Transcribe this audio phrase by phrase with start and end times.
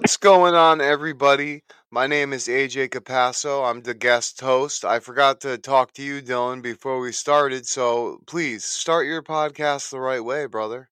[0.00, 1.64] What's going on, everybody?
[1.90, 3.68] My name is AJ Capasso.
[3.68, 4.84] I'm the guest host.
[4.84, 9.90] I forgot to talk to you, Dylan, before we started, so please start your podcast
[9.90, 10.88] the right way, brother.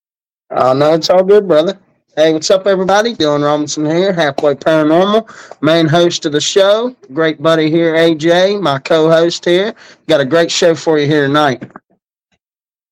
[0.51, 1.79] Uh, no, it's all good, brother.
[2.17, 3.15] Hey, what's up, everybody?
[3.15, 6.97] Dylan Robinson here, Halfway Paranormal, main host of the show.
[7.13, 9.73] Great buddy here, AJ, my co-host here.
[10.09, 11.63] Got a great show for you here tonight.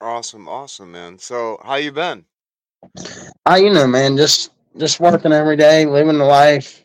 [0.01, 1.19] Awesome, awesome, man.
[1.19, 2.25] So, how you been?
[3.45, 4.17] How you know, man?
[4.17, 6.85] Just just working every day, living the life.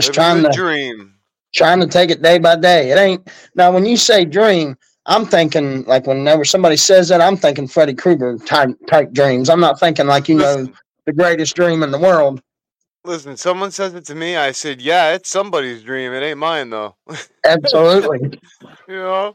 [0.00, 1.14] Just Living trying to dream.
[1.54, 2.90] trying to take it day by day.
[2.90, 7.36] It ain't now when you say dream, I'm thinking like whenever somebody says that, I'm
[7.36, 9.48] thinking Freddy Krueger type type dreams.
[9.48, 10.68] I'm not thinking like you know
[11.06, 12.40] the greatest dream in the world.
[13.04, 13.36] listen.
[13.36, 14.36] Someone says it to me.
[14.36, 16.12] I said, "Yeah, it's somebody's dream.
[16.12, 16.94] It ain't mine, though."
[17.44, 18.38] Absolutely.
[18.86, 19.34] you know.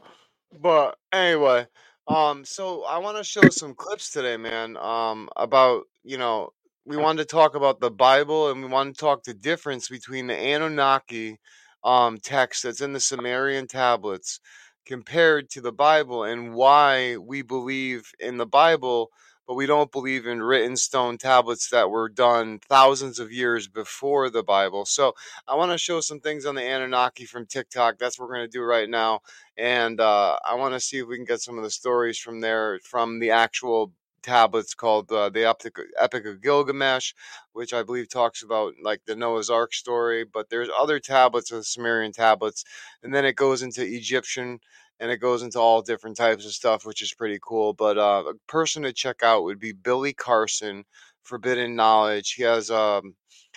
[0.60, 1.66] But anyway,
[2.06, 4.76] um, so I want to show some clips today, man.
[4.76, 6.52] Um, about you know,
[6.86, 10.26] we wanted to talk about the Bible, and we want to talk the difference between
[10.26, 11.38] the Anunnaki,
[11.82, 14.40] um, text that's in the Sumerian tablets
[14.86, 19.10] compared to the Bible, and why we believe in the Bible,
[19.46, 24.30] but we don't believe in written stone tablets that were done thousands of years before
[24.30, 24.84] the Bible.
[24.86, 25.14] So
[25.46, 27.98] I want to show some things on the Anunnaki from TikTok.
[27.98, 29.20] That's what we're going to do right now
[29.56, 32.40] and uh, I want to see if we can get some of the stories from
[32.40, 33.92] there from the actual
[34.24, 37.12] tablets called uh, the Epic, Epic of Gilgamesh,
[37.52, 40.24] which I believe talks about like the Noah's Ark story.
[40.24, 42.64] But there's other tablets of the Sumerian tablets,
[43.02, 44.60] and then it goes into Egyptian.
[45.00, 47.72] And it goes into all different types of stuff, which is pretty cool.
[47.72, 50.84] But uh, a person to check out would be Billy Carson,
[51.24, 52.34] Forbidden Knowledge.
[52.34, 53.16] He has um,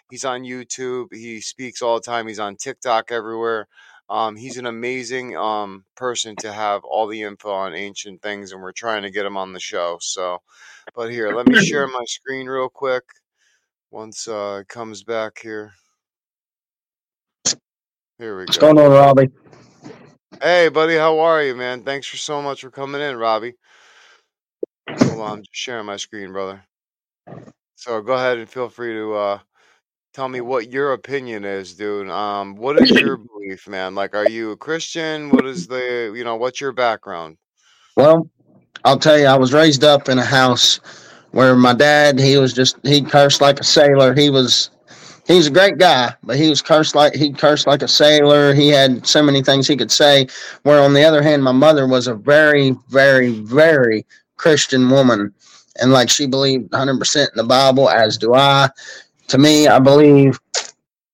[0.09, 1.13] he's on YouTube.
[1.13, 2.27] He speaks all the time.
[2.27, 3.67] He's on TikTok everywhere.
[4.09, 8.61] Um, he's an amazing um, person to have all the info on ancient things, and
[8.61, 9.97] we're trying to get him on the show.
[10.01, 10.41] So,
[10.95, 13.03] but here, let me share my screen real quick.
[13.91, 15.73] Once uh, it comes back here,
[18.17, 18.73] here we What's go.
[18.73, 19.29] going on, Robbie?
[20.41, 21.83] Hey, buddy, how are you, man?
[21.83, 23.55] Thanks for so much for coming in, Robbie.
[24.89, 26.63] Hold on, I'm just sharing my screen, brother.
[27.75, 29.39] So go ahead and feel free to uh,
[30.17, 32.09] tell me what your opinion is, dude.
[32.09, 33.93] Um, what is your belief, man?
[33.93, 35.29] Like, are you a Christian?
[35.29, 37.37] What is the, you know, what's your background?
[37.95, 38.27] Well,
[38.83, 40.79] I'll tell you, I was raised up in a house
[41.31, 44.15] where my dad, he was just he cursed like a sailor.
[44.15, 44.71] He was
[45.27, 48.55] he's a great guy, but he was cursed like he cursed like a sailor.
[48.55, 50.25] He had so many things he could say.
[50.63, 54.03] Where on the other hand, my mother was a very, very, very
[54.37, 55.31] Christian woman.
[55.79, 58.69] And like she believed 100% in the Bible, as do I.
[59.27, 60.39] To me, I believe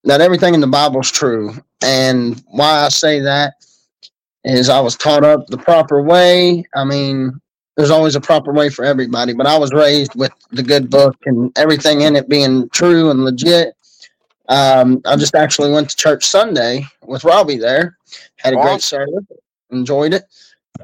[0.03, 1.53] that everything in the Bible is true.
[1.81, 3.55] And why I say that
[4.43, 6.65] is I was taught up the proper way.
[6.75, 7.39] I mean,
[7.75, 11.15] there's always a proper way for everybody, but I was raised with the good book
[11.25, 13.75] and everything in it being true and legit.
[14.49, 17.97] Um, I just actually went to church Sunday with Robbie there,
[18.37, 19.23] had a great service,
[19.71, 20.23] enjoyed it.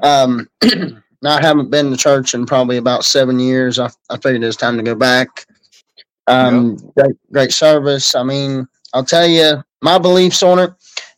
[0.02, 3.78] Um, now I haven't been to church in probably about seven years.
[3.78, 5.46] I, I figured it was time to go back.
[6.30, 6.52] Yep.
[6.52, 8.14] Um, great, great service.
[8.14, 10.72] I mean, I'll tell you, my beliefs on it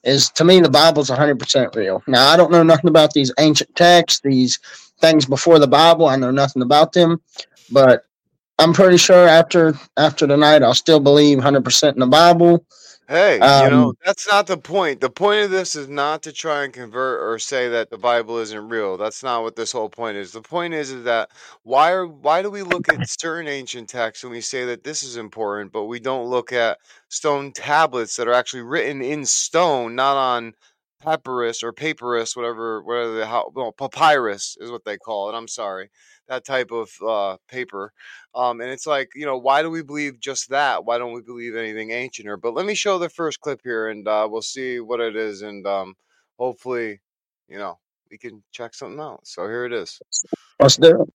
[0.04, 2.02] is to me the Bible's 100% real.
[2.06, 4.58] Now I don't know nothing about these ancient texts, these
[5.00, 6.06] things before the Bible.
[6.06, 7.20] I know nothing about them,
[7.70, 8.04] but
[8.58, 12.64] I'm pretty sure after after tonight I'll still believe 100% in the Bible.
[13.12, 15.02] Hey, you know, Um, that's not the point.
[15.02, 18.38] The point of this is not to try and convert or say that the Bible
[18.38, 18.96] isn't real.
[18.96, 20.32] That's not what this whole point is.
[20.32, 21.28] The point is is that
[21.62, 25.02] why are why do we look at certain ancient texts and we say that this
[25.02, 26.78] is important, but we don't look at
[27.10, 30.54] stone tablets that are actually written in stone, not on
[31.02, 35.34] papyrus or papyrus, whatever, whatever the how well, papyrus is what they call it.
[35.36, 35.90] I'm sorry,
[36.28, 37.92] that type of uh, paper.
[38.34, 40.84] Um, and it's like, you know, why do we believe just that?
[40.84, 42.41] Why don't we believe anything ancienter?
[42.41, 45.42] But let me show the first clip here, and uh, we'll see what it is,
[45.42, 45.95] and um,
[46.39, 47.01] hopefully,
[47.48, 47.78] you know,
[48.10, 49.21] we can check something out.
[49.27, 50.01] So here it is.
[50.60, 51.13] let's do it.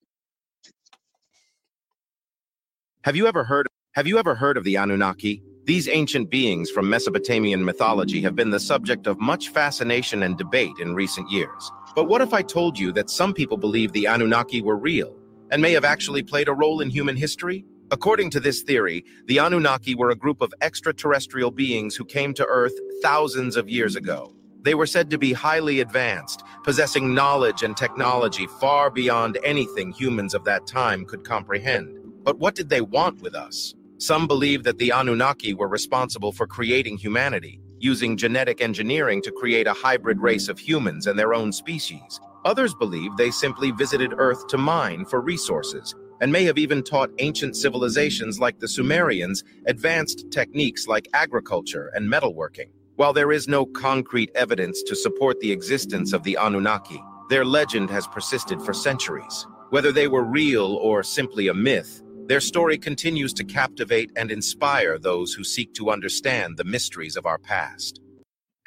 [3.04, 5.42] Have you ever heard Have you ever heard of the Anunnaki?
[5.68, 10.72] These ancient beings from Mesopotamian mythology have been the subject of much fascination and debate
[10.80, 11.70] in recent years.
[11.94, 15.14] But what if I told you that some people believe the Anunnaki were real
[15.52, 17.66] and may have actually played a role in human history?
[17.92, 22.46] According to this theory, the Anunnaki were a group of extraterrestrial beings who came to
[22.46, 24.34] Earth thousands of years ago.
[24.62, 30.34] They were said to be highly advanced, possessing knowledge and technology far beyond anything humans
[30.34, 32.00] of that time could comprehend.
[32.24, 33.76] But what did they want with us?
[34.00, 39.66] Some believe that the Anunnaki were responsible for creating humanity, using genetic engineering to create
[39.66, 42.20] a hybrid race of humans and their own species.
[42.46, 47.10] Others believe they simply visited Earth to mine for resources, and may have even taught
[47.18, 52.70] ancient civilizations like the Sumerians advanced techniques like agriculture and metalworking.
[52.98, 57.90] While there is no concrete evidence to support the existence of the Anunnaki, their legend
[57.90, 59.48] has persisted for centuries.
[59.72, 64.98] Whether they were real or simply a myth, their story continues to captivate and inspire
[64.98, 68.02] those who seek to understand the mysteries of our past.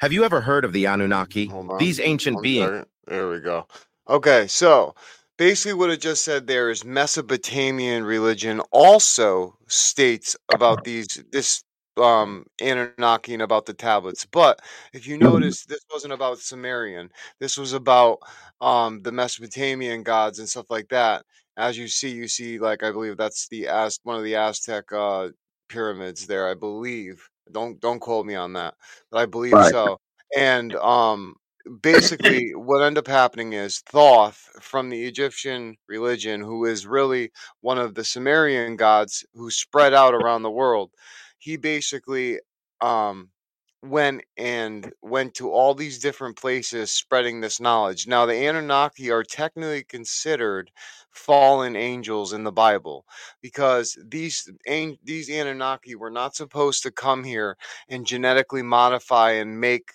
[0.01, 1.51] Have you ever heard of the Anunnaki?
[1.77, 2.85] These ancient beings.
[3.07, 3.67] There we go.
[4.09, 4.95] Okay, so
[5.37, 11.63] basically what it just said there is Mesopotamian religion also states about these this
[11.97, 14.25] um Anunnaki and about the tablets.
[14.25, 14.59] But
[14.93, 17.09] if you notice, this wasn't about Sumerian.
[17.39, 18.19] This was about
[18.59, 21.25] um the Mesopotamian gods and stuff like that.
[21.57, 24.91] As you see, you see like I believe that's the Az one of the Aztec
[24.91, 25.29] uh
[25.69, 27.29] pyramids there, I believe.
[27.51, 28.75] Don't don't quote me on that,
[29.11, 29.73] but I believe Right.
[29.73, 29.97] so.
[30.35, 31.35] And um
[31.81, 37.31] basically what ended up happening is Thoth from the Egyptian religion, who is really
[37.61, 40.91] one of the Sumerian gods who spread out around the world,
[41.37, 42.39] he basically
[42.81, 43.29] um
[43.83, 48.07] went and went to all these different places spreading this knowledge.
[48.07, 50.71] Now the Anunnaki are technically considered
[51.11, 53.05] fallen angels in the Bible
[53.41, 54.49] because these
[55.03, 57.57] these Anunnaki were not supposed to come here
[57.89, 59.93] and genetically modify and make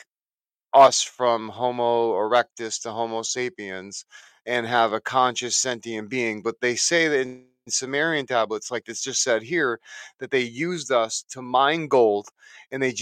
[0.74, 4.04] us from Homo erectus to Homo sapiens
[4.46, 6.42] and have a conscious sentient being.
[6.42, 9.80] But they say that in Sumerian tablets, like it's just said here,
[10.18, 12.28] that they used us to mine gold
[12.70, 12.92] and they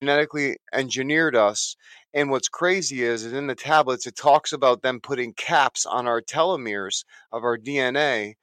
[0.00, 1.76] genetically engineered us.
[2.14, 6.06] And what's crazy is, is in the tablets, it talks about them putting caps on
[6.06, 8.34] our telomeres of our DNA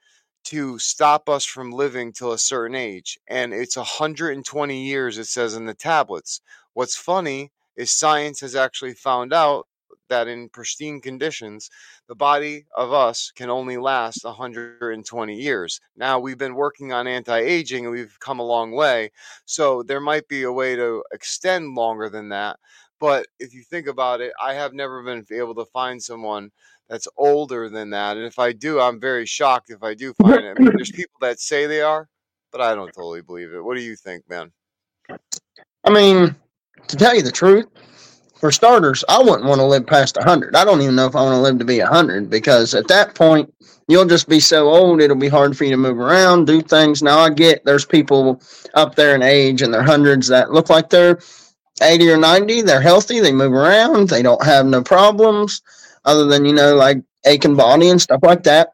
[0.45, 3.17] to stop us from living till a certain age.
[3.27, 6.41] And it's 120 years, it says in the tablets.
[6.73, 9.67] What's funny is science has actually found out
[10.09, 11.69] that in pristine conditions,
[12.07, 15.79] the body of us can only last 120 years.
[15.95, 19.11] Now, we've been working on anti aging and we've come a long way.
[19.45, 22.59] So, there might be a way to extend longer than that.
[22.99, 26.51] But if you think about it, I have never been able to find someone
[26.89, 28.17] that's older than that.
[28.17, 30.57] And if I do, I'm very shocked if I do find it.
[30.57, 32.07] I mean, there's people that say they are,
[32.51, 33.63] but I don't totally believe it.
[33.63, 34.51] What do you think, man?
[35.83, 36.35] I mean,
[36.87, 37.67] to tell you the truth,
[38.45, 40.55] for starters, I wouldn't want to live past 100.
[40.55, 43.15] I don't even know if I want to live to be 100 because at that
[43.15, 43.51] point,
[43.87, 47.01] you'll just be so old, it'll be hard for you to move around, do things.
[47.01, 48.39] Now, I get there's people
[48.75, 51.17] up there in age in their hundreds that look like they're
[51.81, 52.61] 80 or 90.
[52.61, 55.63] They're healthy, they move around, they don't have no problems
[56.05, 58.73] other than, you know, like aching body and stuff like that.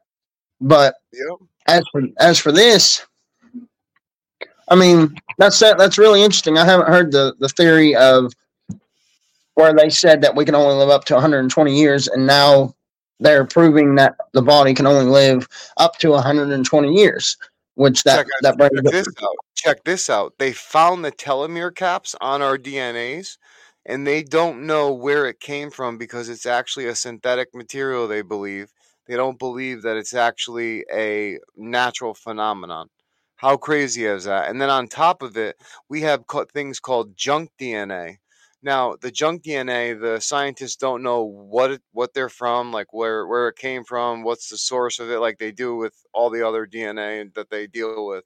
[0.60, 0.96] But
[1.68, 3.06] as for as for this,
[4.68, 6.58] I mean, that's that, that's really interesting.
[6.58, 8.34] I haven't heard the the theory of
[9.56, 12.74] where they said that we can only live up to 120 years, and now
[13.20, 17.38] they're proving that the body can only live up to 120 years,
[17.76, 19.36] which that Check, that brings check this out.
[19.56, 20.34] Check this out.
[20.40, 23.38] They found the telomere caps on our DNAs,
[23.86, 28.08] and they don't know where it came from because it's actually a synthetic material.
[28.08, 28.72] They believe
[29.08, 32.88] they don't believe that it's actually a natural phenomenon.
[33.36, 34.50] How crazy is that?
[34.50, 35.58] And then on top of it,
[35.90, 38.18] we have things called junk DNA.
[38.64, 43.26] Now, the junk DNA, the scientists don't know what it, what they're from, like where
[43.28, 46.48] where it came from, what's the source of it, like they do with all the
[46.48, 48.24] other DNA that they deal with.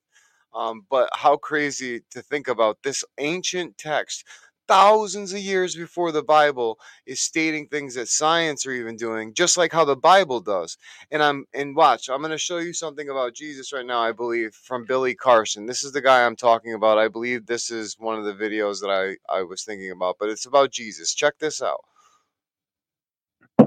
[0.53, 4.25] Um, but how crazy to think about this ancient text,
[4.67, 9.57] thousands of years before the Bible, is stating things that science are even doing, just
[9.57, 10.77] like how the Bible does.
[11.11, 13.99] And I'm and watch, I'm going to show you something about Jesus right now.
[13.99, 15.65] I believe from Billy Carson.
[15.65, 16.97] This is the guy I'm talking about.
[16.97, 20.29] I believe this is one of the videos that I I was thinking about, but
[20.29, 21.13] it's about Jesus.
[21.13, 21.81] Check this out.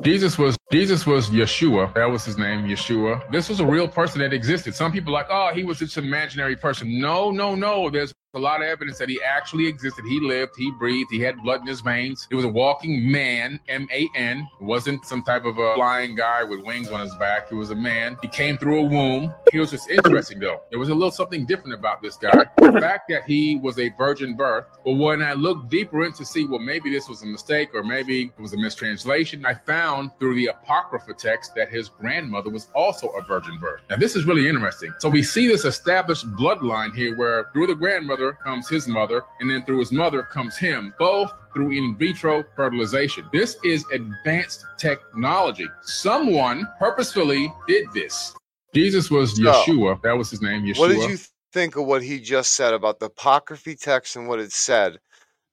[0.03, 1.93] Jesus was Jesus was Yeshua.
[1.95, 3.31] That was his name, Yeshua.
[3.33, 4.75] This was a real person that existed.
[4.75, 7.01] Some people like, oh, he was just an imaginary person.
[7.01, 7.91] No, no, no.
[7.91, 10.05] There's a lot of evidence that he actually existed.
[10.05, 12.27] He lived, he breathed, he had blood in his veins.
[12.29, 14.47] He was a walking man, M-A-N.
[14.61, 17.49] Wasn't some type of a flying guy with wings on his back.
[17.49, 18.19] He was a man.
[18.21, 19.33] He came through a womb.
[19.51, 20.61] He was just interesting though.
[20.69, 22.45] There was a little something different about this guy.
[22.59, 24.67] The fact that he was a virgin birth.
[24.85, 28.25] But when I looked deeper into see, well, maybe this was a mistake or maybe
[28.25, 33.09] it was a mistranslation, I found through the Apocrypha text that his grandmother was also
[33.09, 33.81] a virgin birth.
[33.89, 34.93] Now, this is really interesting.
[34.99, 39.51] So we see this established bloodline here where through the grandmother comes his mother, and
[39.51, 43.29] then through his mother comes him, both through in vitro fertilization.
[43.33, 45.67] This is advanced technology.
[45.83, 48.35] Someone purposefully did this.
[48.75, 50.03] Jesus was So- Yeshua.
[50.03, 50.79] That was his name, Yeshua.
[50.79, 51.19] What did you
[51.53, 54.99] think of what he just said about the apocryphy text and what it said?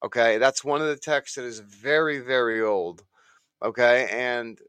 [0.03, 3.03] Okay, that's one of the texts that is very, very old.
[3.63, 4.59] Okay, and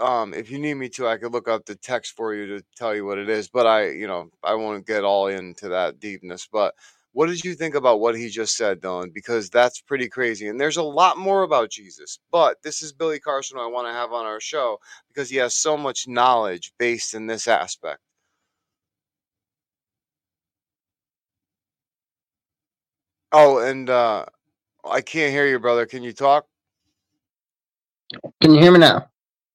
[0.00, 2.64] um, if you need me to, I could look up the text for you to
[2.76, 3.48] tell you what it is.
[3.48, 6.48] But I, you know, I won't get all into that deepness.
[6.50, 6.74] But
[7.14, 9.14] what did you think about what he just said, Dylan?
[9.14, 10.48] Because that's pretty crazy.
[10.48, 12.18] And there's a lot more about Jesus.
[12.32, 14.78] But this is Billy Carson I want to have on our show
[15.08, 18.00] because he has so much knowledge based in this aspect.
[23.30, 24.26] Oh, and uh,
[24.84, 25.86] I can't hear you, brother.
[25.86, 26.46] Can you talk?
[28.40, 29.08] Can you hear me now?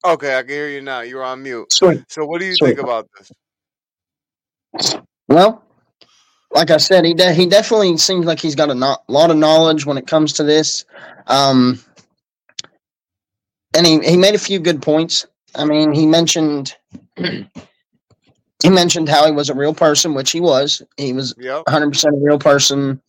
[0.04, 1.02] Okay, I can hear you now.
[1.02, 1.70] You're on mute.
[1.72, 2.02] Sweet.
[2.08, 2.76] So, what do you Sweet.
[2.76, 3.30] think about this?
[5.28, 5.62] Well,
[6.52, 9.36] like I said, he de- he definitely seems like he's got a no- lot of
[9.36, 10.84] knowledge when it comes to this.
[11.26, 11.80] Um,
[13.76, 15.26] and he, he made a few good points.
[15.54, 16.74] I mean, he mentioned
[17.16, 20.82] he mentioned how he was a real person, which he was.
[20.96, 21.64] He was Yep.
[21.68, 23.00] 100% a real person,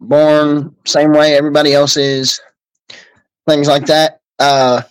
[0.00, 2.40] born same way everybody else is,
[3.48, 4.20] things like that.
[4.38, 4.82] Uh,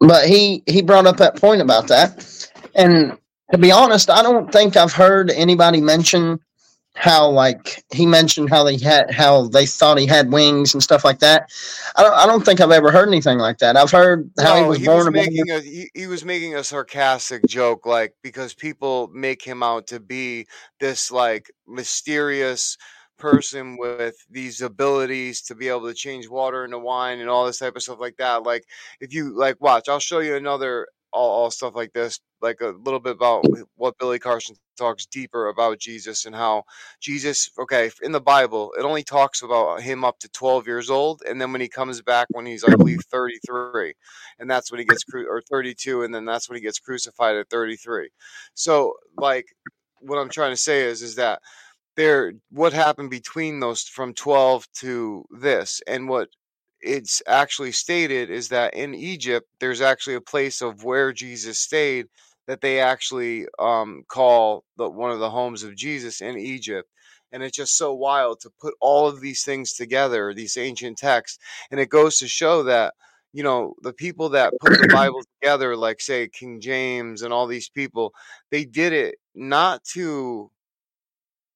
[0.00, 3.18] but he he brought up that point about that, and
[3.52, 6.40] to be honest, I don't think I've heard anybody mention
[6.98, 11.04] how like he mentioned how they had how they thought he had wings and stuff
[11.04, 11.48] like that.
[11.96, 13.76] I don't I don't think I've ever heard anything like that.
[13.76, 16.64] I've heard how he was he born was making a he, he was making a
[16.64, 20.46] sarcastic joke, like because people make him out to be
[20.80, 22.76] this like mysterious
[23.16, 27.58] person with these abilities to be able to change water into wine and all this
[27.58, 28.42] type of stuff like that.
[28.42, 28.64] Like
[29.00, 32.68] if you like watch, I'll show you another all, all stuff like this, like a
[32.68, 33.44] little bit about
[33.76, 36.64] what Billy Carson talks deeper about Jesus and how
[37.00, 41.22] Jesus, okay, in the Bible, it only talks about him up to 12 years old.
[41.28, 43.94] And then when he comes back, when he's, I believe, 33,
[44.38, 47.36] and that's when he gets, cru- or 32, and then that's when he gets crucified
[47.36, 48.10] at 33.
[48.54, 49.46] So, like,
[50.00, 51.40] what I'm trying to say is, is that
[51.96, 56.28] there, what happened between those from 12 to this, and what
[56.80, 62.06] it's actually stated is that in Egypt, there's actually a place of where Jesus stayed
[62.46, 66.88] that they actually um, call the one of the homes of Jesus in Egypt.
[67.30, 71.38] And it's just so wild to put all of these things together, these ancient texts,
[71.70, 72.94] and it goes to show that
[73.34, 77.46] you know the people that put the Bible together, like say King James and all
[77.46, 78.14] these people,
[78.50, 80.50] they did it not to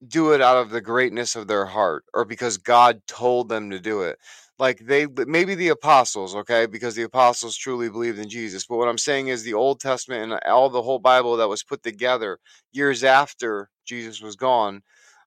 [0.07, 3.81] do it out of the greatness of their heart or because God told them to
[3.81, 4.19] do it.
[4.63, 8.65] Like they maybe the apostles, okay, because the apostles truly believed in Jesus.
[8.65, 11.65] But what I'm saying is the Old Testament and all the whole Bible that was
[11.65, 12.39] put together
[12.73, 14.83] years after Jesus was gone,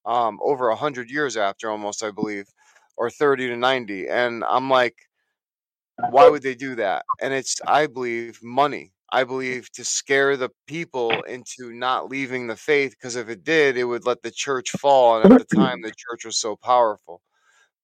[0.06, 2.46] um, over a hundred years after almost, I believe,
[2.96, 4.08] or 30 to 90.
[4.08, 4.96] And I'm like,
[6.08, 7.04] why would they do that?
[7.22, 8.94] And it's, I believe, money.
[9.12, 13.78] I believe to scare the people into not leaving the faith, because if it did,
[13.78, 15.18] it would let the church fall.
[15.18, 17.22] And at the time, the church was so powerful.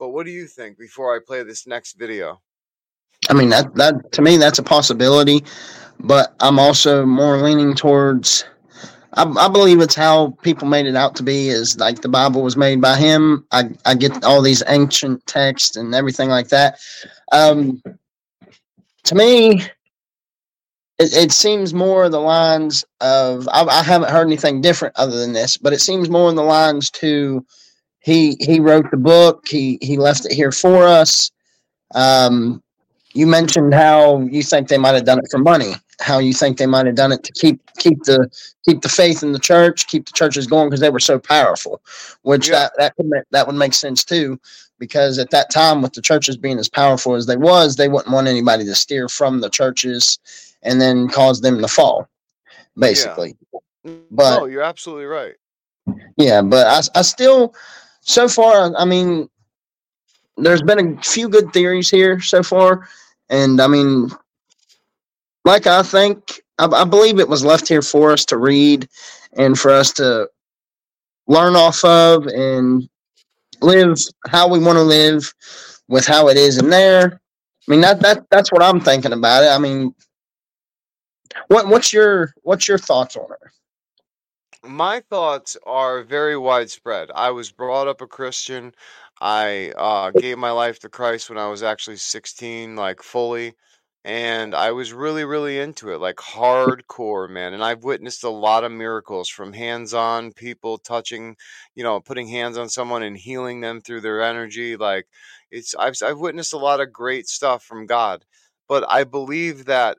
[0.01, 2.41] But what do you think before I play this next video?
[3.29, 5.43] I mean that that to me that's a possibility,
[5.99, 8.43] but I'm also more leaning towards.
[9.13, 12.41] I, I believe it's how people made it out to be is like the Bible
[12.41, 13.45] was made by him.
[13.51, 16.79] I, I get all these ancient texts and everything like that.
[17.31, 17.83] Um,
[19.03, 19.61] to me,
[20.97, 25.33] it, it seems more the lines of I, I haven't heard anything different other than
[25.33, 27.45] this, but it seems more in the lines to
[28.01, 29.47] he he wrote the book.
[29.47, 31.31] He he left it here for us.
[31.95, 32.61] Um,
[33.13, 35.73] you mentioned how you think they might have done it for money.
[35.99, 38.29] How you think they might have done it to keep keep the
[38.65, 41.81] keep the faith in the church, keep the churches going because they were so powerful.
[42.23, 42.53] Which Yeah.
[42.55, 44.39] that that could make, that would make sense too,
[44.79, 48.13] because at that time, with the churches being as powerful as they was, they wouldn't
[48.13, 50.17] want anybody to steer from the churches
[50.63, 52.07] and then cause them to fall,
[52.77, 53.35] basically.
[53.83, 55.35] But- no, you're absolutely right.
[56.17, 57.55] Yeah, but I, I still,
[58.01, 59.29] so far, I mean,
[60.37, 62.87] there's been a few good theories here so far,
[63.29, 64.09] and I mean,
[65.45, 68.87] like I think, I, I believe it was left here for us to read
[69.37, 70.29] and for us to
[71.27, 72.89] learn off of and
[73.61, 75.33] live how we want to live
[75.87, 77.21] with how it is in there.
[77.67, 79.49] I mean, that that that's what I'm thinking about it.
[79.49, 79.93] I mean,
[81.47, 83.51] what what's your what's your thoughts on it?
[84.63, 87.09] My thoughts are very widespread.
[87.15, 88.73] I was brought up a Christian.
[89.19, 93.53] I uh, gave my life to Christ when I was actually 16, like fully.
[94.03, 97.53] And I was really, really into it, like hardcore, man.
[97.53, 101.35] And I've witnessed a lot of miracles from hands on people touching,
[101.75, 104.75] you know, putting hands on someone and healing them through their energy.
[104.75, 105.07] Like
[105.51, 108.25] it's, I've, I've witnessed a lot of great stuff from God.
[108.67, 109.97] But I believe that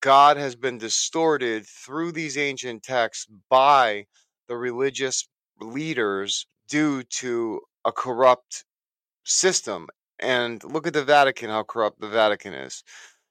[0.00, 4.06] God has been distorted through these ancient texts by
[4.48, 5.28] the religious
[5.60, 8.64] leaders due to a corrupt
[9.24, 9.88] system.
[10.20, 12.82] And look at the Vatican, how corrupt the Vatican is.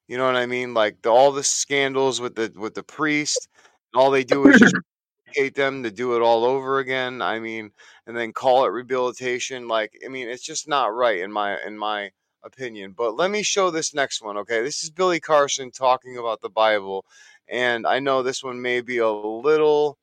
[0.08, 0.74] You know what I mean?
[0.74, 3.48] Like the, all the scandals with the with the priest,
[3.94, 4.74] all they do is just
[5.34, 7.22] hate them to do it all over again.
[7.22, 7.72] I mean,
[8.06, 9.68] and then call it rehabilitation.
[9.68, 12.10] Like, I mean, it's just not right in my in my
[12.44, 12.94] opinion.
[12.96, 14.36] But let me show this next one.
[14.38, 17.04] Okay, this is Billy Carson talking about the Bible,
[17.48, 19.98] and I know this one may be a little,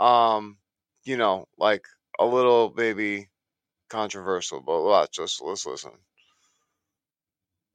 [0.00, 0.58] um,
[1.04, 1.86] you know, like
[2.18, 3.28] a little maybe
[3.88, 4.60] controversial.
[4.60, 5.92] But let's just let's listen.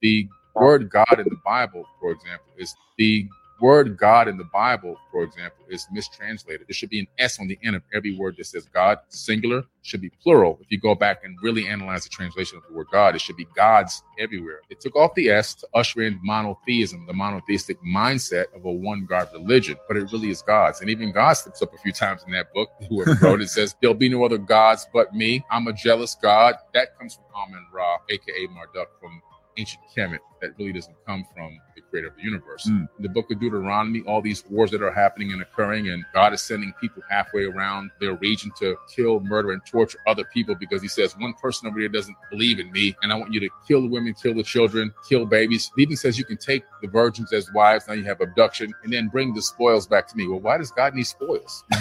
[0.02, 3.28] The word God in the Bible, for example, is the
[3.60, 6.66] word God in the Bible, for example, is mistranslated.
[6.66, 9.64] There should be an S on the end of every word that says God, singular,
[9.82, 10.58] should be plural.
[10.60, 13.36] If you go back and really analyze the translation of the word God, it should
[13.36, 14.60] be gods everywhere.
[14.68, 19.06] It took off the S to usher in monotheism, the monotheistic mindset of a one
[19.08, 20.80] God religion, but it really is God's.
[20.80, 22.70] And even God slips up a few times in that book.
[22.88, 25.44] Whoever wrote it says, There'll be no other gods but me.
[25.50, 26.56] I'm a jealous God.
[26.74, 29.22] That comes from Amen Ra, aka Marduk from
[29.56, 32.66] ancient Kemet that really doesn't come from the creator of the universe.
[32.66, 32.88] Mm.
[32.96, 36.32] In the book of Deuteronomy, all these wars that are happening and occurring, and God
[36.32, 40.82] is sending people halfway around their region to kill, murder, and torture other people because
[40.82, 43.48] he says, one person over here doesn't believe in me, and I want you to
[43.66, 45.70] kill the women, kill the children, kill babies.
[45.76, 48.92] He even says you can take the virgins as wives, now you have abduction, and
[48.92, 50.26] then bring the spoils back to me.
[50.26, 51.64] Well, why does God need spoils?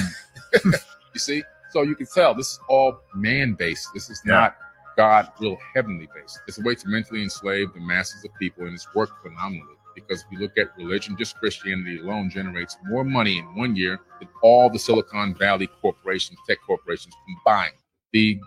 [0.65, 1.43] you see?
[1.69, 3.89] So you can tell this is all man based.
[3.93, 4.33] This is yeah.
[4.33, 4.57] not
[4.99, 6.41] God real heavenly based.
[6.45, 9.75] It's a way to mentally enslave the masses of people, and it's worked phenomenally.
[9.95, 14.01] Because if you look at religion, just Christianity alone generates more money in one year
[14.19, 17.75] than all the Silicon Valley corporations, tech corporations combined.
[18.11, 18.41] The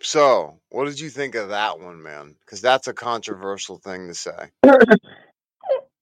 [0.00, 2.34] so, what did you think of that one, man?
[2.40, 4.50] Because that's a controversial thing to say.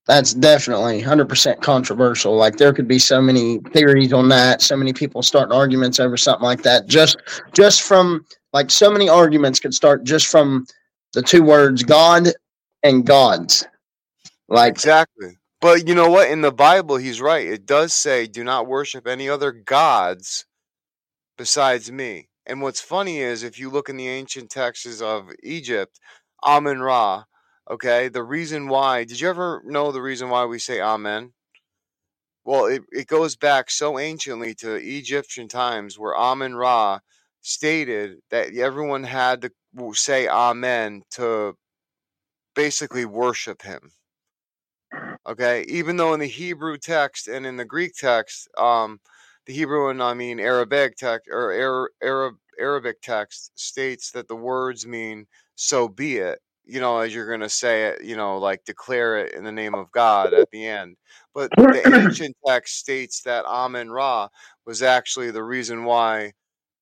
[0.06, 2.36] That's definitely 100% controversial.
[2.36, 6.16] Like there could be so many theories on that, so many people starting arguments over
[6.16, 6.86] something like that.
[6.86, 7.16] Just
[7.52, 10.64] just from like so many arguments could start just from
[11.12, 12.28] the two words God
[12.84, 13.66] and gods.
[14.48, 15.38] Like exactly.
[15.60, 16.30] But you know what?
[16.30, 17.46] In the Bible, he's right.
[17.46, 20.44] It does say, "Do not worship any other gods
[21.36, 25.98] besides me." And what's funny is, if you look in the ancient texts of Egypt,
[26.44, 27.24] Amun Ra.
[27.70, 29.04] Okay, the reason why.
[29.04, 31.32] Did you ever know the reason why we say Amen?
[32.44, 37.00] Well, it, it goes back so anciently to Egyptian times where Amen Ra
[37.42, 39.50] stated that everyone had to
[39.94, 41.54] say amen to
[42.56, 43.92] basically worship him.
[45.28, 49.00] Okay, even though in the Hebrew text and in the Greek text, um,
[49.46, 51.52] the Hebrew and I mean Arabic text or
[52.02, 55.26] Arab Arabic text states that the words mean
[55.56, 59.34] "so be it." You know, as you're gonna say it, you know, like declare it
[59.34, 60.96] in the name of God at the end.
[61.34, 64.28] But the ancient text states that Amen Ra
[64.64, 66.32] was actually the reason why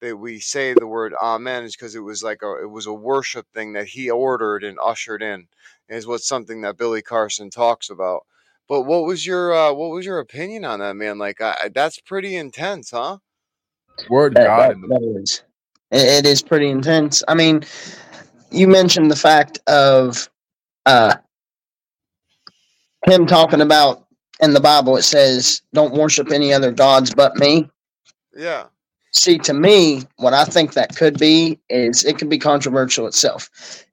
[0.05, 2.93] that we say the word amen is because it was like a it was a
[2.93, 5.47] worship thing that he ordered and ushered in
[5.89, 8.25] is what something that billy carson talks about.
[8.69, 11.19] But what was your uh, what was your opinion on that man?
[11.19, 13.19] Like I, that's pretty intense huh?
[14.09, 15.43] Word god that, that is
[15.91, 17.23] it is pretty intense.
[17.29, 17.65] I mean
[18.55, 20.29] you mentioned the fact of
[20.87, 21.15] uh
[23.07, 24.07] him talking about
[24.41, 27.69] in the bible it says don't worship any other gods but me
[28.37, 28.65] yeah
[29.15, 33.49] See, to me, what I think that could be is it could be controversial itself.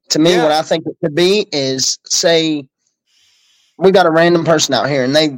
[0.10, 0.44] To me, yeah.
[0.44, 2.68] what I think it could be is say
[3.78, 5.38] we got a random person out here and they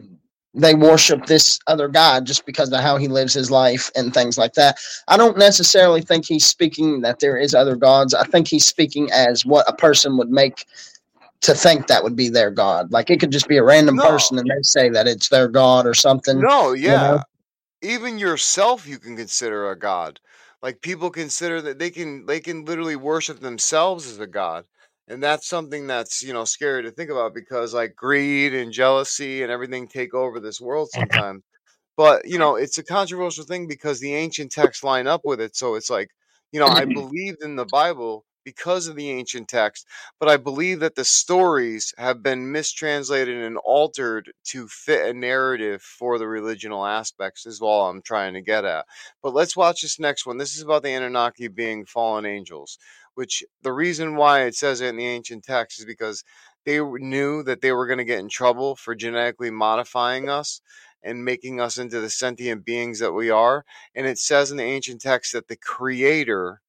[0.54, 4.38] they worship this other god just because of how he lives his life and things
[4.38, 4.78] like that.
[5.08, 8.14] I don't necessarily think he's speaking that there is other gods.
[8.14, 10.66] I think he's speaking as what a person would make
[11.42, 12.92] to think that would be their god.
[12.92, 14.10] Like it could just be a random no.
[14.10, 16.40] person and they say that it's their god or something.
[16.40, 16.92] No, yeah.
[16.92, 17.24] You know?
[17.84, 20.20] even yourself you can consider a god
[20.62, 24.66] like people consider that they can they can literally worship themselves as a god
[25.08, 29.44] and that's something that's you know scary to think about because like greed and jealousy
[29.44, 31.44] and everything take over this world sometimes
[31.98, 35.56] but you know it's a controversial thing because the ancient texts line up with it
[35.56, 36.10] so it's like
[36.52, 39.88] you know i believed in the bible because of the ancient text,
[40.20, 45.82] but I believe that the stories have been mistranslated and altered to fit a narrative
[45.82, 48.86] for the religional aspects, is all I'm trying to get at.
[49.22, 50.38] But let's watch this next one.
[50.38, 52.78] This is about the Anunnaki being fallen angels,
[53.16, 56.24] which the reason why it says it in the ancient text is because
[56.66, 60.62] they knew that they were going to get in trouble for genetically modifying us
[61.04, 63.66] and making us into the sentient beings that we are.
[63.94, 66.62] And it says in the ancient text that the creator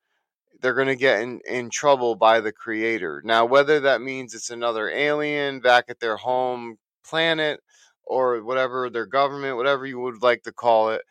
[0.60, 3.20] they're going to get in, in trouble by the creator.
[3.24, 6.76] Now, whether that means it's another alien back at their home
[7.06, 7.60] planet
[8.04, 11.02] or whatever, their government, whatever you would like to call it,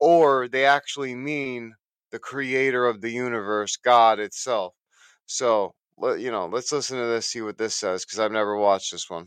[0.00, 1.74] or they actually mean
[2.10, 4.74] the creator of the universe, God itself.
[5.32, 8.92] So, you know, let's listen to this, see what this says, because I've never watched
[8.92, 9.26] this one.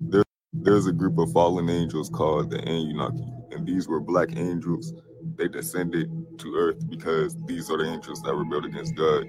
[0.00, 4.94] There, there's a group of fallen angels called the Anunnaki, and these were black angels.
[5.36, 9.24] They descended to earth because these are the angels that rebelled against God,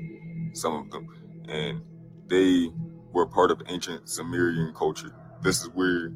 [0.54, 1.08] some of them.
[1.50, 1.82] And
[2.28, 2.70] they
[3.14, 5.16] were part of ancient Sumerian culture.
[5.42, 6.14] This is where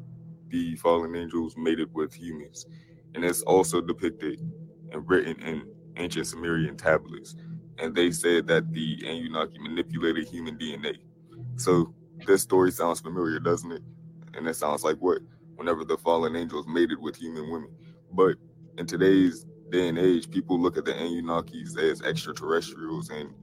[0.49, 2.67] the fallen angels mated with humans.
[3.15, 4.39] And it's also depicted
[4.93, 5.63] and written in
[5.97, 7.35] ancient Sumerian tablets.
[7.79, 10.97] And they said that the Anunnaki manipulated human DNA.
[11.57, 11.93] So
[12.25, 13.81] this story sounds familiar, doesn't it?
[14.33, 15.19] And it sounds like what?
[15.55, 17.69] Whenever the fallen angels mated with human women.
[18.11, 18.35] But
[18.77, 23.09] in today's day and age, people look at the Anunnakis as extraterrestrials.
[23.09, 23.33] And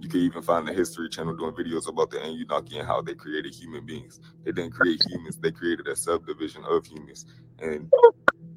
[0.00, 3.14] you can even find the History Channel doing videos about the Anunnaki and how they
[3.14, 4.20] created human beings.
[4.44, 7.26] They didn't create humans, they created a subdivision of humans.
[7.60, 7.90] And,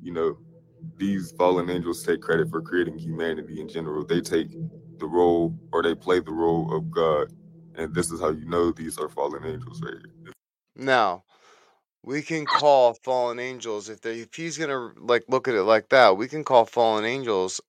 [0.01, 0.37] you know,
[0.97, 4.05] these fallen angels take credit for creating humanity in general.
[4.05, 4.49] They take
[4.99, 7.31] the role or they play the role of God.
[7.75, 10.33] And this is how you know these are fallen angels right here.
[10.75, 11.23] Now,
[12.03, 15.89] we can call fallen angels if they if he's gonna like look at it like
[15.89, 17.61] that, we can call fallen angels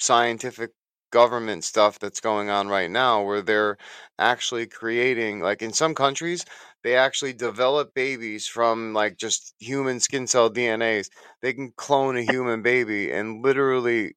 [0.00, 0.72] scientific
[1.12, 3.76] government stuff that's going on right now where they're
[4.18, 6.44] actually creating like in some countries
[6.82, 11.10] they actually develop babies from like just human skin cell DNAs.
[11.40, 14.14] They can clone a human baby and literally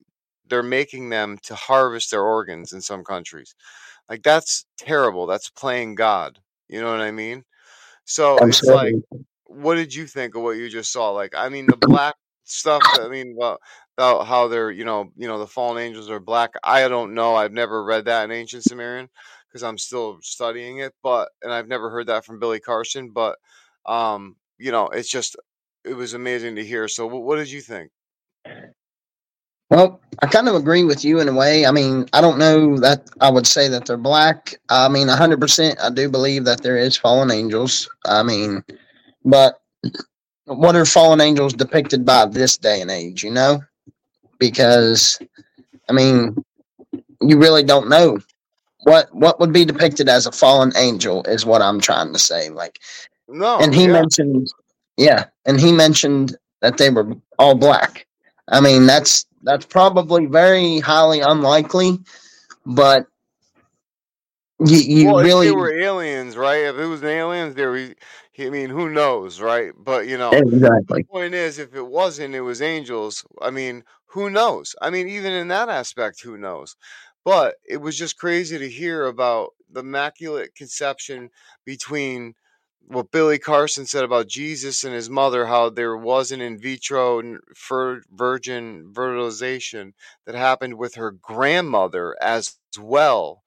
[0.48, 3.56] they're making them to harvest their organs in some countries.
[4.10, 5.28] Like that's terrible.
[5.28, 6.40] That's playing God.
[6.68, 7.44] You know what I mean?
[8.06, 8.96] So it's like
[9.46, 11.12] what did you think of what you just saw?
[11.12, 12.82] Like, I mean, the black stuff.
[13.00, 13.60] I mean, well,
[13.98, 16.54] about how they're, you know, you know, the fallen angels are black.
[16.64, 17.36] I don't know.
[17.36, 19.10] I've never read that in ancient Sumerian
[19.48, 20.94] because I'm still studying it.
[21.04, 23.12] But and I've never heard that from Billy Carson.
[23.12, 23.38] But
[23.86, 25.36] um, you know, it's just
[25.84, 26.88] it was amazing to hear.
[26.88, 27.92] So, what, what did you think?
[29.70, 31.66] Well, I kind of agree with you in a way.
[31.66, 34.56] I mean, I don't know that I would say that they're black.
[34.70, 37.90] I mean, 100% I do believe that there is fallen angels.
[38.06, 38.64] I mean,
[39.24, 39.60] but
[40.46, 43.62] what are fallen angels depicted by this day and age, you know?
[44.40, 45.20] Because
[45.90, 46.44] I mean,
[47.22, 48.20] you really don't know
[48.84, 52.50] what what would be depicted as a fallen angel is what I'm trying to say.
[52.50, 52.80] Like
[53.28, 54.48] No, and he yeah, mentioned
[54.98, 58.06] yeah, and he mentioned that they were all black.
[58.50, 62.00] I mean, that's that's probably very highly unlikely,
[62.66, 63.08] but
[64.66, 66.64] you you Well, if they really were aliens, right?
[66.64, 67.96] If it was aliens, there we.
[68.38, 69.72] I mean, who knows, right?
[69.78, 73.26] But you know, the point is, if it wasn't, it was angels.
[73.42, 74.76] I mean, who knows?
[74.82, 76.76] I mean, even in that aspect, who knows?
[77.24, 81.32] But it was just crazy to hear about the immaculate conception
[81.66, 82.36] between
[82.88, 87.40] what Billy Carson said about Jesus and his mother, how there was an in vitro
[88.12, 89.94] virgin fertilization
[90.26, 93.44] that happened with her grandmother as well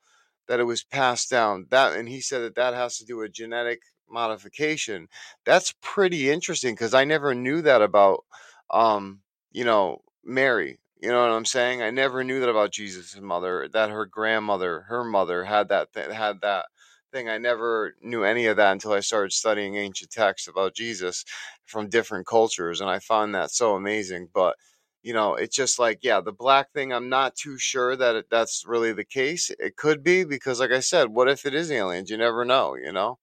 [0.49, 3.33] that it was passed down that and he said that that has to do with
[3.33, 5.09] genetic modification
[5.45, 8.25] that's pretty interesting because i never knew that about
[8.71, 9.21] um
[9.53, 13.69] you know mary you know what i'm saying i never knew that about jesus' mother
[13.73, 16.67] that her grandmother her mother had that th- had that
[17.13, 21.25] thing i never knew any of that until i started studying ancient texts about jesus
[21.67, 24.57] from different cultures and i found that so amazing but
[25.03, 28.27] you know, it's just like, yeah, the black thing, I'm not too sure that it,
[28.31, 29.51] that's really the case.
[29.59, 32.11] It could be because, like I said, what if it is aliens?
[32.11, 33.19] You never know, you know?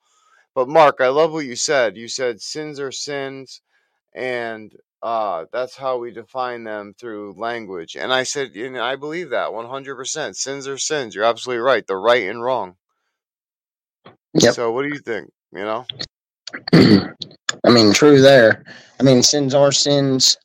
[0.56, 1.98] But Mark, I love what you said.
[1.98, 3.62] You said sins are sins,
[4.16, 7.96] and uh, that's how we define them through language.
[7.98, 10.36] And I said, and I believe that 100%.
[10.36, 11.16] Sins are sins.
[11.16, 11.86] You're absolutely right.
[11.88, 12.76] The right and wrong.
[14.36, 14.56] yep.
[14.56, 15.32] So, what do you think?
[15.54, 15.88] You know?
[16.74, 18.64] I mean, true there.
[19.00, 20.38] I mean, sins are sins.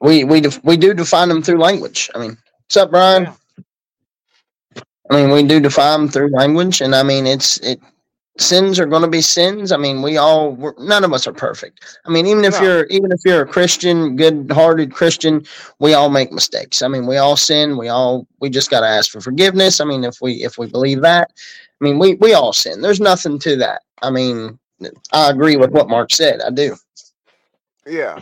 [0.00, 2.10] We we def- we do define them through language.
[2.14, 3.24] I mean, what's up, Brian?
[3.24, 3.34] Yeah.
[5.10, 7.80] I mean, we do define them through language, and I mean, it's it.
[8.38, 9.72] Sins are going to be sins.
[9.72, 11.98] I mean, we all we're, none of us are perfect.
[12.06, 12.62] I mean, even if No.
[12.62, 15.44] you're even if you're a Christian, good-hearted Christian,
[15.80, 16.80] we all make mistakes.
[16.80, 17.76] I mean, we all sin.
[17.76, 19.80] We all we just got to ask for forgiveness.
[19.80, 21.30] I mean, if we if we believe that,
[21.80, 22.80] I mean, we we all sin.
[22.80, 23.82] There's nothing to that.
[24.00, 24.58] I mean,
[25.12, 26.40] I agree with what Mark said.
[26.40, 26.74] I do.
[27.86, 28.18] Yeah.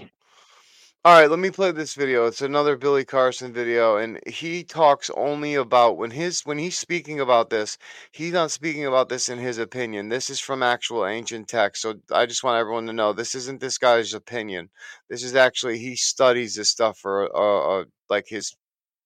[1.03, 2.27] All right, let me play this video.
[2.27, 7.21] It's another Billy Carson video, and he talks only about when his when he's speaking
[7.21, 7.79] about this,
[8.13, 10.11] he's not speaking about this in his opinion.
[10.11, 11.81] This is from actual ancient text.
[11.81, 14.69] So I just want everyone to know this isn't this guy's opinion.
[15.09, 18.55] This is actually he studies this stuff for uh, uh like his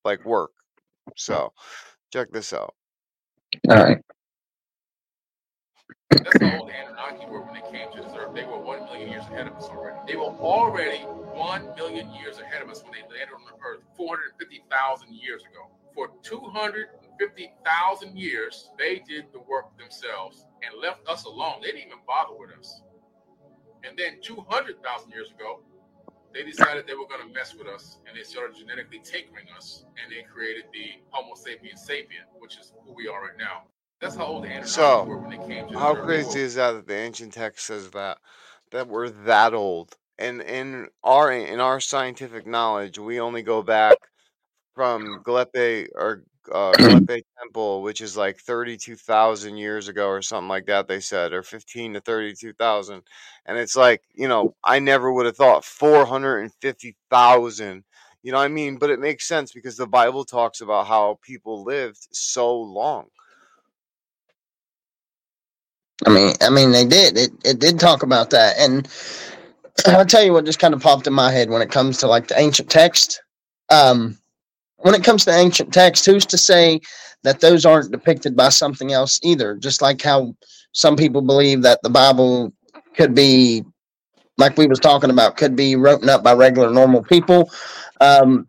[0.04, 0.50] like work.
[1.16, 1.52] So
[2.12, 2.74] check this out.
[3.70, 3.98] All right.
[6.10, 8.34] That's how old Anunnaki were when they came to this earth.
[8.34, 9.98] They were one million years ahead of us already.
[10.06, 13.80] They were already one million years ahead of us when they landed on the earth
[13.96, 15.68] 450,000 years ago.
[15.94, 21.60] For 250,000 years, they did the work themselves and left us alone.
[21.60, 22.82] They didn't even bother with us.
[23.84, 25.60] And then 200,000 years ago,
[26.32, 29.84] they decided they were going to mess with us and they started genetically tinkering us
[30.02, 33.64] and they created the Homo sapiens sapien, which is who we are right now.
[34.00, 36.46] That's how old the Anunnaki So, were when they came to the how crazy world.
[36.46, 38.18] is that that the ancient text says that
[38.70, 39.96] that we're that old?
[40.18, 43.96] And in our in our scientific knowledge, we only go back
[44.74, 50.66] from Galepe or uh, Galepe Temple, which is like 32,000 years ago or something like
[50.66, 53.02] that, they said, or 15 to 32,000.
[53.46, 57.84] And it's like, you know, I never would have thought 450,000.
[58.22, 58.76] You know what I mean?
[58.78, 63.06] But it makes sense because the Bible talks about how people lived so long.
[66.06, 67.16] I mean, I mean, they did.
[67.16, 68.88] It it did talk about that, and
[69.86, 72.06] I'll tell you what just kind of popped in my head when it comes to
[72.06, 73.22] like the ancient text.
[73.70, 74.18] Um,
[74.78, 76.80] when it comes to ancient text, who's to say
[77.22, 79.56] that those aren't depicted by something else either?
[79.56, 80.34] Just like how
[80.72, 82.52] some people believe that the Bible
[82.94, 83.64] could be,
[84.36, 87.50] like we was talking about, could be written up by regular normal people.
[88.00, 88.46] Um,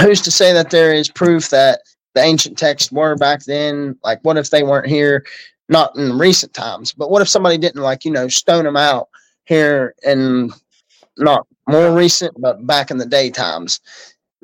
[0.00, 1.80] who's to say that there is proof that
[2.14, 3.96] the ancient texts were back then?
[4.02, 5.24] Like, what if they weren't here?
[5.72, 9.08] Not in recent times, but what if somebody didn't like you know stone them out
[9.46, 10.52] here and
[11.16, 13.80] not more recent, but back in the day times?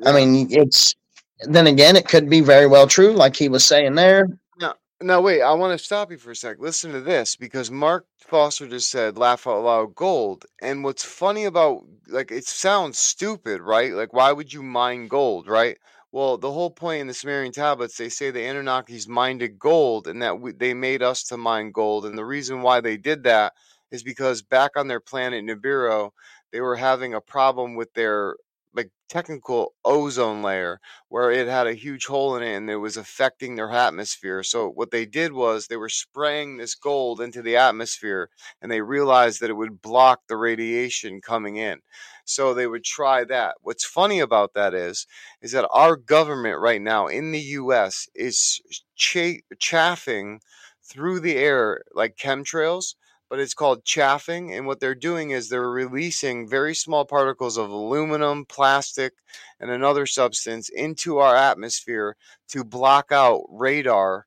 [0.05, 0.95] I mean, it's
[1.41, 4.27] then again, it could be very well true, like he was saying there.
[4.59, 6.57] Now, now wait, I want to stop you for a sec.
[6.59, 10.45] Listen to this because Mark Foster just said laugh out loud gold.
[10.61, 13.93] And what's funny about like it sounds stupid, right?
[13.93, 15.77] Like why would you mine gold, right?
[16.11, 20.21] Well, the whole point in the Sumerian tablets, they say the Anunnakis mined gold and
[20.23, 22.05] that we, they made us to mine gold.
[22.05, 23.53] And the reason why they did that
[23.91, 26.11] is because back on their planet Nibiru,
[26.51, 28.35] they were having a problem with their
[28.73, 30.79] like technical ozone layer
[31.09, 34.43] where it had a huge hole in it and it was affecting their atmosphere.
[34.43, 38.29] So what they did was they were spraying this gold into the atmosphere
[38.61, 41.79] and they realized that it would block the radiation coming in.
[42.25, 43.55] So they would try that.
[43.61, 45.07] What's funny about that is
[45.41, 48.61] is that our government right now in the US is
[48.95, 50.39] cha- chaffing
[50.83, 52.95] through the air like chemtrails
[53.29, 54.53] but it's called chaffing.
[54.53, 59.13] And what they're doing is they're releasing very small particles of aluminum, plastic,
[59.59, 62.15] and another substance into our atmosphere
[62.49, 64.25] to block out radar.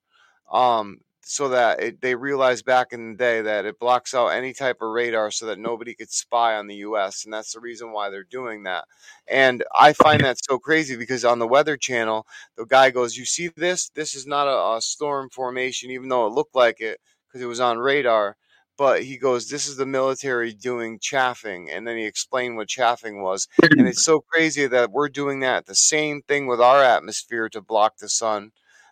[0.51, 4.53] Um, so that it, they realized back in the day that it blocks out any
[4.53, 7.25] type of radar so that nobody could spy on the US.
[7.25, 8.87] And that's the reason why they're doing that.
[9.29, 13.25] And I find that so crazy because on the Weather Channel, the guy goes, You
[13.25, 13.89] see this?
[13.91, 17.47] This is not a, a storm formation, even though it looked like it because it
[17.47, 18.37] was on radar
[18.83, 21.71] but he goes, This is the military doing chaffing.
[21.71, 23.47] And then he explained what chaffing was.
[23.63, 27.61] And it's so crazy that we're doing that, the same thing with our atmosphere to
[27.61, 28.51] block the sun.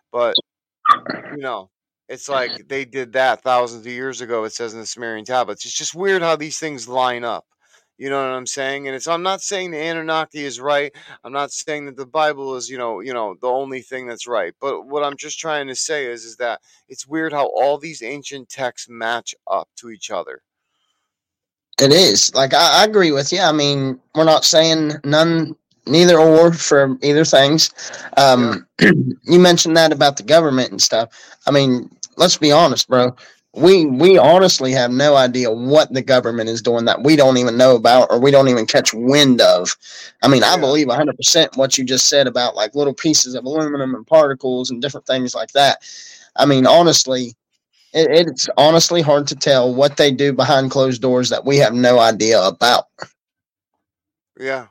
[0.09, 0.33] But,
[1.33, 1.71] you know,
[2.07, 5.65] it's like they did that thousands of years ago, it says in the Sumerian tablets.
[5.65, 7.45] It's just weird how these things line up.
[8.01, 8.87] You know what I'm saying?
[8.87, 10.91] And it's I'm not saying the Anunnaki is right.
[11.23, 14.25] I'm not saying that the Bible is, you know, you know, the only thing that's
[14.25, 14.55] right.
[14.59, 18.01] But what I'm just trying to say is is that it's weird how all these
[18.01, 20.41] ancient texts match up to each other.
[21.79, 23.39] It is like I, I agree with you.
[23.39, 27.69] I mean, we're not saying none, neither or for either things.
[28.17, 31.09] Um, you mentioned that about the government and stuff.
[31.45, 33.15] I mean, let's be honest, bro.
[33.53, 37.57] We we honestly have no idea what the government is doing that we don't even
[37.57, 39.75] know about or we don't even catch wind of.
[40.23, 43.93] I mean, I believe 100% what you just said about like little pieces of aluminum
[43.93, 45.79] and particles and different things like that.
[46.37, 47.35] I mean, honestly,
[47.93, 51.73] it, it's honestly hard to tell what they do behind closed doors that we have
[51.73, 52.85] no idea about.
[54.39, 54.67] Yeah.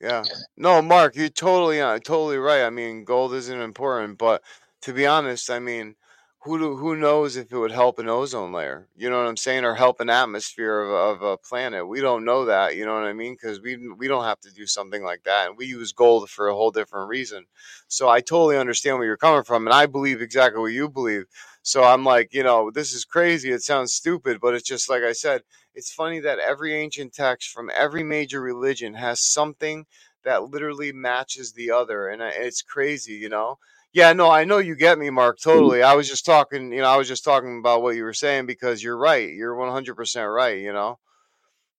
[0.00, 0.24] Yeah.
[0.56, 2.64] No, Mark, you're totally uh, totally right.
[2.64, 4.42] I mean, gold isn't important, but
[4.82, 5.96] to be honest, I mean,
[6.44, 8.88] who who knows if it would help an ozone layer?
[8.96, 11.88] You know what I'm saying, or help an atmosphere of, of a planet?
[11.88, 12.76] We don't know that.
[12.76, 13.34] You know what I mean?
[13.34, 16.48] Because we we don't have to do something like that, and we use gold for
[16.48, 17.46] a whole different reason.
[17.88, 21.24] So I totally understand where you're coming from, and I believe exactly what you believe.
[21.62, 23.50] So I'm like, you know, this is crazy.
[23.50, 25.42] It sounds stupid, but it's just like I said.
[25.74, 29.86] It's funny that every ancient text from every major religion has something
[30.24, 33.58] that literally matches the other, and uh, it's crazy, you know.
[33.94, 35.38] Yeah, no, I know you get me, Mark.
[35.40, 35.82] Totally.
[35.84, 38.46] I was just talking, you know, I was just talking about what you were saying
[38.46, 39.30] because you're right.
[39.32, 40.98] You're 100% right, you know.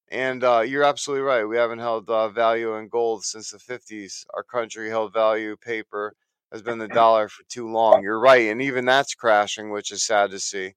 [0.09, 1.45] And uh, you're absolutely right.
[1.45, 4.25] We haven't held uh, value in gold since the 50s.
[4.33, 6.15] Our country held value paper
[6.53, 8.03] has been the dollar for too long.
[8.03, 10.73] You're right, and even that's crashing, which is sad to see.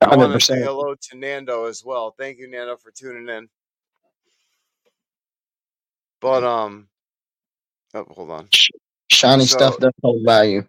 [0.00, 2.14] I want to say hello to Nando as well.
[2.18, 3.48] Thank you, Nando, for tuning in.
[6.20, 6.88] But um,
[7.94, 8.48] oh, hold on.
[9.10, 10.64] Shiny So- stuff does hold value.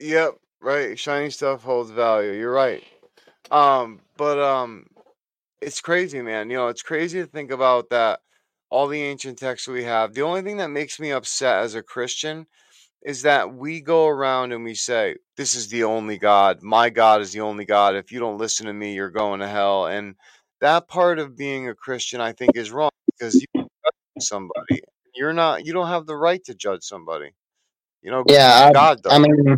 [0.00, 0.98] Yep, right.
[0.98, 2.32] Shiny stuff holds value.
[2.32, 2.84] You're right.
[3.50, 4.86] Um, but um,
[5.60, 6.50] it's crazy, man.
[6.50, 8.20] You know, it's crazy to think about that.
[8.70, 10.14] All the ancient texts we have.
[10.14, 12.46] The only thing that makes me upset as a Christian
[13.02, 16.62] is that we go around and we say, This is the only God.
[16.62, 17.96] My God is the only God.
[17.96, 19.86] If you don't listen to me, you're going to hell.
[19.86, 20.16] And
[20.60, 23.46] that part of being a Christian, I think, is wrong because you
[23.86, 24.82] judge somebody.
[25.14, 27.30] You're not, you don't have the right to judge somebody.
[28.02, 29.56] You know, Yeah, God I, I mean,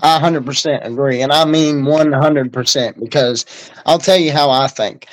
[0.00, 1.22] I 100% agree.
[1.22, 3.44] And I mean 100% because
[3.86, 5.06] I'll tell you how I think.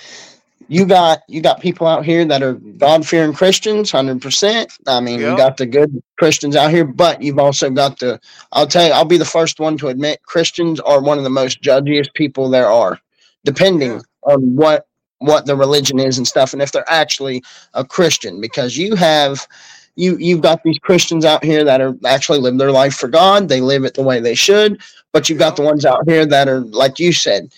[0.67, 4.71] You got you got people out here that are God fearing Christians, hundred percent.
[4.87, 8.19] I mean, you got the good Christians out here, but you've also got the.
[8.51, 11.29] I'll tell you, I'll be the first one to admit Christians are one of the
[11.29, 12.99] most judgiest people there are,
[13.43, 14.01] depending Yeah.
[14.23, 14.87] on what
[15.19, 17.43] what the religion is and stuff, and if they're actually
[17.75, 18.41] a Christian.
[18.41, 19.47] Because you have
[19.95, 23.49] you you've got these Christians out here that are actually live their life for God.
[23.49, 24.81] They live it the way they should,
[25.11, 27.53] but you've got the ones out here that are like you said.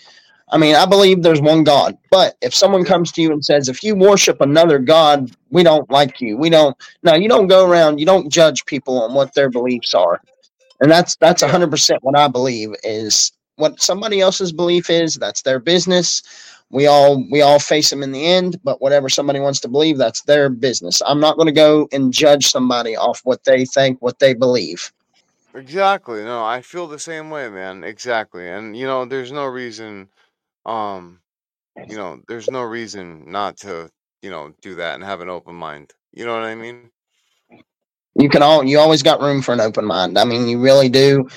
[0.50, 3.68] I mean, I believe there's one God, but if someone comes to you and says,
[3.68, 6.38] if you worship another God, we don't like you.
[6.38, 6.78] We don't.
[7.04, 8.00] No, you don't go around.
[8.00, 10.22] You don't judge people on what their beliefs are,
[10.80, 15.16] and that's that's hundred percent what I believe is what somebody else's belief is.
[15.16, 16.24] That's their business.
[16.70, 19.98] We all we all face them in the end, but whatever somebody wants to believe,
[19.98, 21.02] that's their business.
[21.06, 24.92] I'm not going to go and judge somebody off what they think, what they believe.
[25.56, 26.24] Exactly.
[26.24, 27.84] No, I feel the same way, man.
[27.84, 28.50] Exactly.
[28.50, 30.10] And you know, there's no reason
[30.66, 31.20] um,
[31.88, 33.90] you know, there's no reason not to,
[34.22, 35.94] you know, do that and have an open mind.
[36.14, 36.92] You know what I mean?
[38.20, 40.18] You can all you always got room for an open mind.
[40.18, 41.30] I mean, you really do.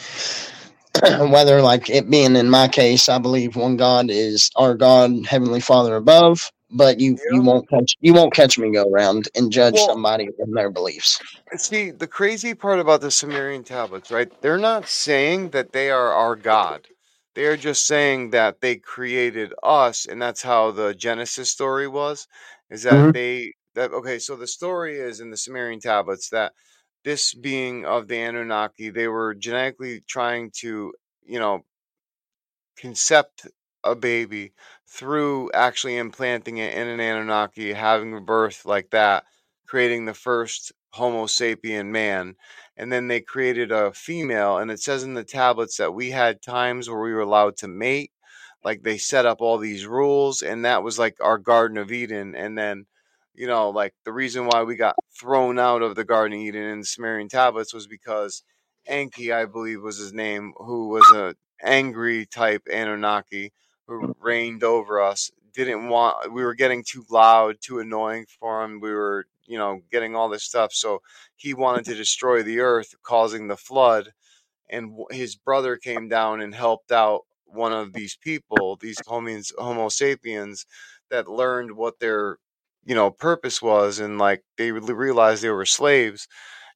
[1.03, 5.61] Whether like it being in my case, I believe one God is our God, Heavenly
[5.61, 6.51] Father above.
[6.71, 10.29] But you you won't catch you won't catch me go around and judge Well, somebody
[10.39, 11.21] in their beliefs.
[11.57, 14.31] see, the crazy part about the Sumerian tablets, right?
[14.43, 16.89] They're not saying that they are our God.
[17.35, 22.29] They are just saying that they created us, and that's how the Genesis story was.
[22.71, 23.13] Is that Mhm.
[23.13, 24.19] they that okay?
[24.21, 26.53] So the story is in the Sumerian tablets that
[27.05, 31.65] this being of the Anunnaki, they were genetically trying to, you know,
[32.77, 33.47] concept
[33.85, 34.53] a baby
[34.87, 39.25] through actually implanting it in an Anunnaki, having a birth like that,
[39.67, 42.35] creating the first Homo sapien man.
[42.77, 46.43] And then they created a female, and it says in the tablets that we had
[46.43, 48.13] times where we were allowed to mate.
[48.65, 52.35] Like they set up all these rules, and that was like our Garden of Eden.
[52.35, 52.87] And then,
[53.35, 56.63] you know, like the reason why we got thrown out of the Garden of Eden
[56.63, 58.43] in the Sumerian tablets was because
[58.87, 63.53] Enki, I believe was his name, who was a angry type Anunnaki
[63.87, 68.81] who reigned over us didn't want we were getting too loud too annoying for him
[68.81, 71.01] we were you know getting all this stuff so
[71.37, 74.13] he wanted to destroy the earth causing the flood
[74.71, 79.01] and his brother came down and helped out one of these people these
[79.59, 80.67] homo sapiens
[81.11, 82.39] that learned what their
[82.85, 86.27] you know purpose was and like they realized they were slaves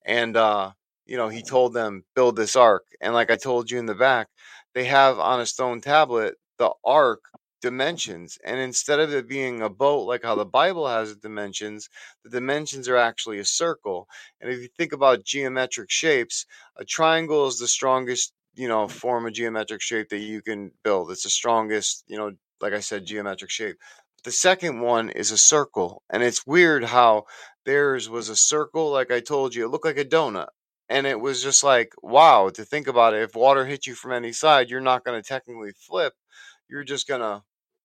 [0.05, 0.71] and uh
[1.07, 3.95] you know he told them build this ark and like i told you in the
[3.95, 4.29] back
[4.75, 7.21] they have on a stone tablet the ark
[7.63, 11.89] dimensions and instead of it being a boat like how the bible has dimensions
[12.23, 14.07] the dimensions are actually a circle
[14.41, 16.45] and if you think about geometric shapes
[16.77, 21.11] a triangle is the strongest you know form of geometric shape that you can build.
[21.11, 23.77] It's the strongest you know like i said geometric shape
[24.25, 27.25] the second one is a circle and it's weird how
[27.67, 30.49] theirs was a circle like i told you it looked like a donut
[30.89, 34.13] and it was just like wow to think about it if water hits you from
[34.13, 36.13] any side you're not going to technically flip
[36.69, 37.43] you're just going to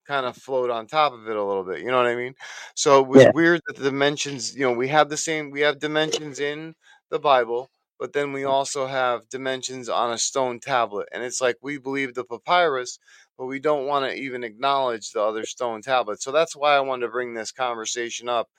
[0.08, 2.34] kind of float on top of it a little bit you know what i mean
[2.76, 3.32] so it was Yeah.
[3.34, 6.74] weird that the dimensions you know we have the same we have dimensions in
[7.12, 8.50] the bible but then we mm.
[8.50, 12.98] also have dimensions on a stone tablet and it's like we believe the papyrus
[13.40, 16.80] but we don't want to even acknowledge the other stone tablets so that's why i
[16.80, 18.50] wanted to bring this conversation up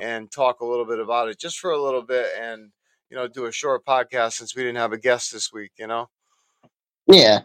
[0.00, 2.70] and talk a little bit about it just for a little bit and
[3.10, 5.86] you know do a short podcast since we didn't have a guest this week you
[5.86, 6.08] know
[7.06, 7.40] Yeah.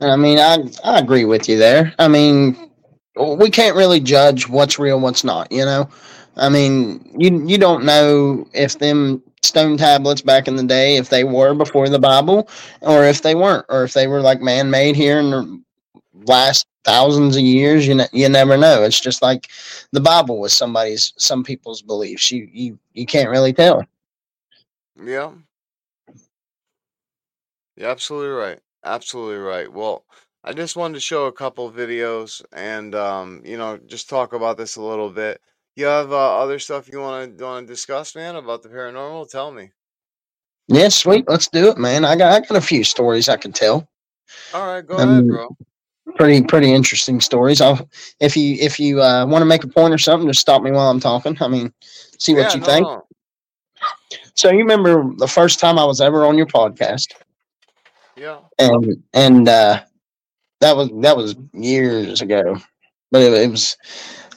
[0.00, 1.92] I mean, I I agree with you there.
[1.98, 2.70] I mean,
[3.16, 5.50] we can't really judge what's real, what's not.
[5.50, 5.88] You know,
[6.36, 11.08] I mean, you you don't know if them stone tablets back in the day, if
[11.08, 12.48] they were before the Bible,
[12.82, 15.64] or if they weren't, or if they were like man made here and
[16.26, 17.86] last thousands of years.
[17.86, 18.82] You ne- you never know.
[18.84, 19.48] It's just like
[19.92, 22.30] the Bible was somebody's some people's beliefs.
[22.30, 23.84] You you you can't really tell.
[24.96, 25.32] yeah
[27.76, 30.04] you're absolutely right absolutely right well
[30.44, 34.56] i just wanted to show a couple videos and um you know just talk about
[34.56, 35.40] this a little bit
[35.76, 39.28] you have uh, other stuff you want to want to discuss man about the paranormal
[39.30, 39.70] tell me
[40.68, 41.28] Yeah, sweet.
[41.28, 42.04] Let's do it, man.
[42.04, 43.88] I got I got a few stories I can tell.
[44.52, 45.54] all right go I ahead bro
[46.16, 47.60] pretty pretty interesting stories.
[47.60, 47.88] I'll
[48.20, 50.70] if you if you uh, want to make a point or something, just stop me
[50.70, 51.36] while I'm talking.
[51.40, 51.72] I mean,
[52.18, 52.86] see what Yeah, you no, think.
[52.86, 53.06] no.
[54.34, 57.12] So you remember the first time I was ever on your podcast,
[58.16, 58.38] Yeah.
[58.58, 59.80] and and uh,
[60.60, 62.56] that was that was years ago,
[63.10, 63.76] but it, it was.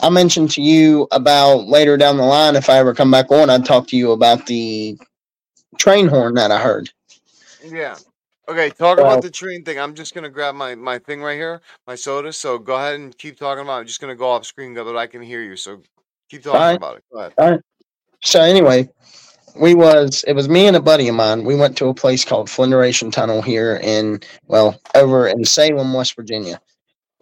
[0.01, 3.49] I mentioned to you about later down the line if I ever come back on,
[3.49, 4.97] I'd talk to you about the
[5.77, 6.89] train horn that I heard.
[7.63, 7.95] Yeah.
[8.49, 9.79] Okay, talk Well- about the train thing.
[9.79, 12.33] I'm just gonna grab my my thing right here, my soda.
[12.33, 13.77] So go ahead and keep talking about.
[13.77, 13.79] it.
[13.81, 15.55] I'm just gonna go off screen, go but I can hear you.
[15.55, 15.81] So
[16.29, 16.77] keep talking Alright.
[16.77, 17.03] about it.
[17.11, 17.61] Go ahead.
[18.23, 18.89] So anyway,
[19.55, 21.43] we was it was me and a buddy of mine.
[21.43, 26.15] We went to a place called Flinderation Tunnel here in well over in Salem, West
[26.15, 26.59] Virginia,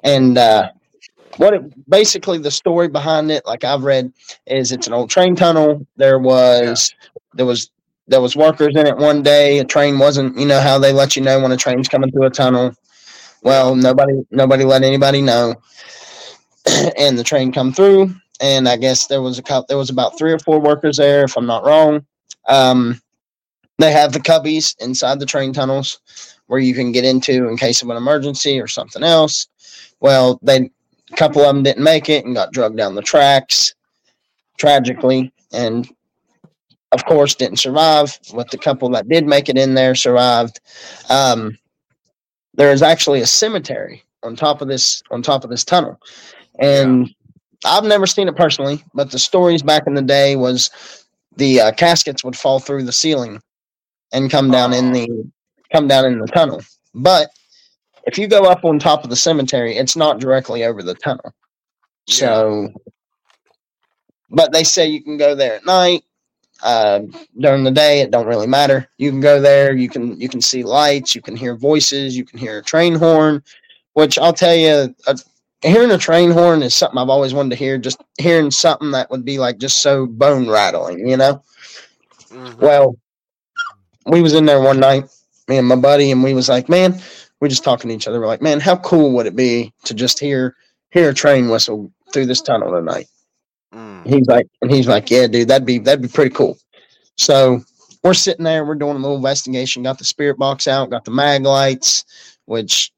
[0.03, 0.69] and uh,
[1.37, 4.11] what it, basically the story behind it, like I've read,
[4.45, 5.85] is it's an old train tunnel.
[5.95, 6.93] There was
[7.33, 7.71] there was
[8.09, 9.59] there was workers in it one day.
[9.59, 12.25] A train wasn't, you know how they let you know when a train's coming through
[12.25, 12.73] a tunnel.
[13.41, 15.55] Well, nobody nobody let anybody know,
[16.97, 20.17] and the train come through and I guess there was a couple, there was about
[20.17, 22.05] three or four workers there, if I'm not wrong.
[22.47, 23.01] Um,
[23.77, 25.99] they have the cubbies inside the train tunnels
[26.47, 29.47] where you can get into in case of an emergency or something else.
[29.99, 30.69] Well, they
[31.11, 33.73] a couple of them didn't make it and got drugged down the tracks
[34.57, 35.89] tragically, and
[36.91, 38.17] of course didn't survive.
[38.33, 40.59] But the couple that did make it in there survived.
[41.09, 41.57] Um,
[42.55, 45.99] there is actually a cemetery on top of this on top of this tunnel,
[46.59, 47.09] and
[47.65, 51.05] I've never seen it personally, but the stories back in the day was
[51.37, 53.41] the uh, caskets would fall through the ceiling
[54.11, 54.93] and come down in Oh.
[54.93, 55.31] the
[55.71, 56.61] come down in the tunnel.
[56.95, 57.29] But
[58.05, 61.33] if you go up on top of the cemetery, it's not directly over the tunnel.
[62.07, 62.73] So,
[64.31, 66.03] but they say you can go there at night.
[66.61, 67.01] Uh,
[67.39, 68.87] during the day, it don't really matter.
[68.97, 69.75] You can go there.
[69.75, 71.15] You can you can see lights.
[71.15, 72.17] You can hear voices.
[72.17, 73.43] You can hear a train horn.
[73.93, 75.17] Which I'll tell you, a,
[75.61, 77.77] hearing a train horn is something I've always wanted to hear.
[77.77, 81.41] Just hearing something that would be like just so bone rattling, you know.
[82.31, 82.59] Mhm.
[82.59, 82.95] Well,
[84.05, 85.05] we was in there one night,
[85.47, 86.99] me and my buddy, and we was like, man,
[87.39, 88.19] we're just talking to each other.
[88.19, 90.55] We're like, man, how cool would it be to just hear
[90.91, 93.07] hear a train whistle through this tunnel tonight?
[94.03, 96.57] He's like, and he's like, yeah, dude, that'd be that'd be pretty cool.
[97.17, 97.61] So
[98.03, 99.83] we're sitting there, we're doing a little investigation.
[99.83, 102.05] Got the spirit box out, got the mag lights,
[102.45, 102.91] which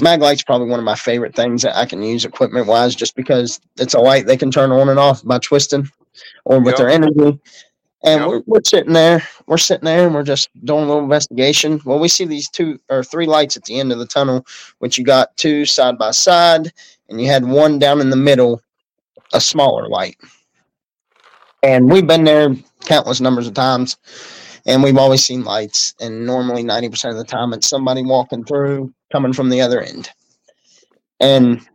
[0.00, 3.16] mag lights probably one of my favorite things that I can use equipment wise, just
[3.16, 5.88] because it's a light they can turn on and off by twisting
[6.44, 6.78] or with Yep.
[6.78, 7.40] their energy.
[8.04, 8.28] And Yep.
[8.28, 11.80] we're, we're sitting there, we're sitting there, and we're just doing a little investigation.
[11.84, 14.46] Well, we see these two or three lights at the end of the tunnel,
[14.78, 16.72] which you got two side by side,
[17.08, 18.62] and you had one down in the middle,
[19.32, 20.16] a smaller light.
[21.62, 22.54] And we've been there
[22.84, 23.96] countless numbers of times,
[24.66, 25.94] and we've always seen lights.
[26.00, 30.10] And normally, 90% of the time, it's somebody walking through coming from the other end.
[31.20, 31.66] And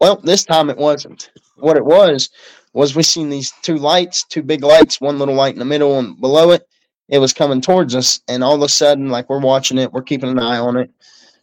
[0.00, 1.30] well, this time it wasn't.
[1.56, 2.30] What it was
[2.72, 5.98] was we seen these two lights, two big lights, one little light in the middle,
[5.98, 6.68] and below it,
[7.08, 8.20] it was coming towards us.
[8.28, 10.90] And all of a sudden, like we're watching it, we're keeping an eye on it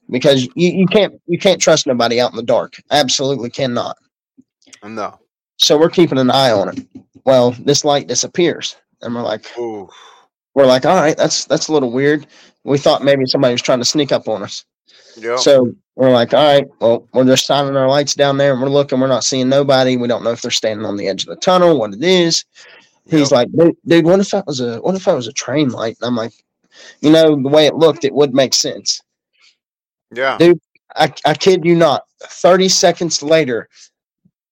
[0.10, 2.82] because you, you can't you can't trust nobody out in the dark.
[2.92, 3.98] Absolutely cannot.
[4.84, 5.20] No.
[5.58, 6.86] So we're keeping an eye on it.
[7.26, 9.90] Well, this light disappears, and we're like, Ooh.
[10.54, 12.28] we're like, all right, that's that's a little weird.
[12.64, 14.66] We thought maybe somebody was trying to sneak up on us.
[15.18, 15.40] Yep.
[15.40, 18.68] So we're like, all right, well, we're just shining our lights down there and we're
[18.70, 19.96] looking, we're not seeing nobody.
[19.98, 22.44] We don't know if they're standing on the edge of the tunnel, what it is.
[23.10, 23.32] He's Yep.
[23.32, 25.96] like, dude, dude, what if that was a what if that was a train light?
[26.02, 26.34] And I'm like,
[27.02, 29.02] you know, the way it looked, it would make sense.
[30.12, 30.38] yeah.
[30.38, 30.60] dude,
[30.96, 32.04] I, I kid you not.
[32.24, 33.70] 30 seconds later,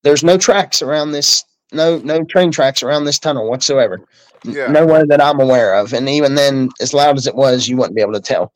[0.04, 4.02] there's no tracks around this, no no train tracks around this tunnel whatsoever.
[4.44, 4.68] Yeah.
[4.68, 5.94] Nowhere that I'm aware of.
[5.94, 8.54] And even then, as loud as it was, you wouldn't be able to tell.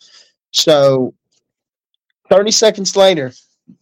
[0.51, 1.13] So
[2.29, 3.31] 30 seconds later,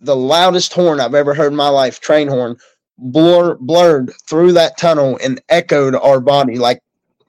[0.02, 2.58] the loudest horn I've ever heard in my life, train horn,
[2.98, 6.82] blur, blurred through that tunnel and echoed our body, like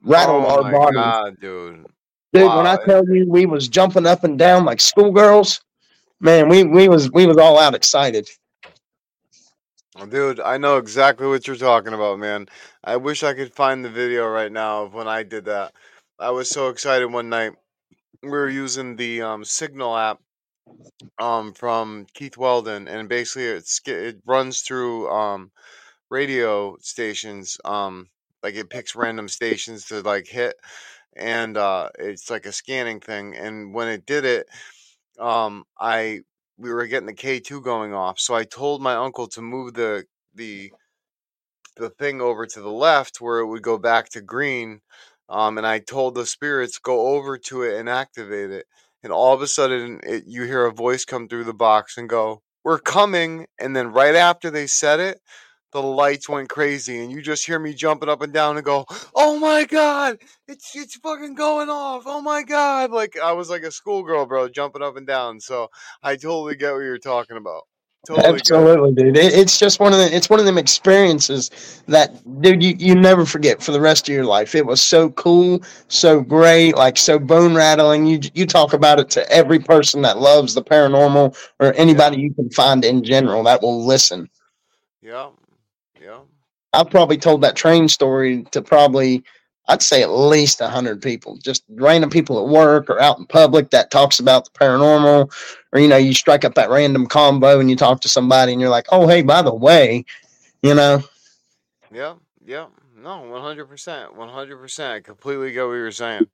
[0.02, 0.96] rattled oh our body.
[0.96, 1.86] god, dude.
[2.32, 5.62] Dude, when I tell you we was jumping up and down like schoolgirls,
[6.20, 8.28] man, we we was we was all out excited.
[10.04, 12.48] Dude, I know exactly what you're talking about, man.
[12.84, 15.72] I wish I could find the video right now of when I did that.
[16.18, 17.52] I was so excited one night.
[18.22, 20.20] We were using the um, Signal app
[21.18, 25.50] um, from Keith Weldon, and basically it's, it runs through um,
[26.10, 27.58] radio stations.
[27.64, 28.08] Um,
[28.42, 30.56] like it picks random stations to like hit,
[31.16, 33.36] and uh, it's like a scanning thing.
[33.36, 34.48] And when it did it,
[35.18, 36.22] um, I
[36.58, 39.74] we were getting the K two going off, so I told my uncle to move
[39.74, 40.04] the
[40.34, 40.72] the
[41.76, 44.80] the thing over to the left where it would go back to green.
[45.28, 48.66] Um, and I told the spirits go over to it and activate it.
[49.02, 52.08] And all of a sudden, it, you hear a voice come through the box and
[52.08, 55.20] go we're coming, and then right after they said it,
[55.76, 58.86] the lights went crazy, and you just hear me jumping up and down and go,
[59.14, 60.16] "Oh my god,
[60.48, 62.04] it's it's fucking going off!
[62.06, 65.38] Oh my god!" Like I was like a schoolgirl, bro, jumping up and down.
[65.38, 65.68] So
[66.02, 67.64] I totally get what you're talking about.
[68.06, 69.18] Totally Absolutely, dude.
[69.18, 72.94] It, it's just one of the it's one of them experiences that dude you, you
[72.94, 74.54] never forget for the rest of your life.
[74.54, 78.06] It was so cool, so great, like so bone rattling.
[78.06, 82.32] You you talk about it to every person that loves the paranormal or anybody you
[82.32, 84.30] can find in general that will listen.
[85.02, 85.45] Yeah, yeah.
[86.76, 89.24] I've probably told that train story to probably
[89.68, 93.26] I'd say at least a hundred people, just random people at work or out in
[93.26, 95.32] public that talks about the paranormal,
[95.72, 98.60] or you know, you strike up that random combo and you talk to somebody and
[98.60, 100.04] you're like, oh hey, by the way,
[100.62, 101.02] you know.
[101.92, 102.14] Yeah,
[102.44, 102.66] yeah.
[102.96, 104.14] No, one hundred percent.
[104.14, 104.94] One hundred percent.
[104.94, 106.28] I completely get what you're saying.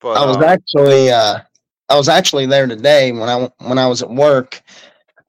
[0.00, 1.40] But I was um, actually uh
[1.88, 4.62] I was actually there today when I when I was at work.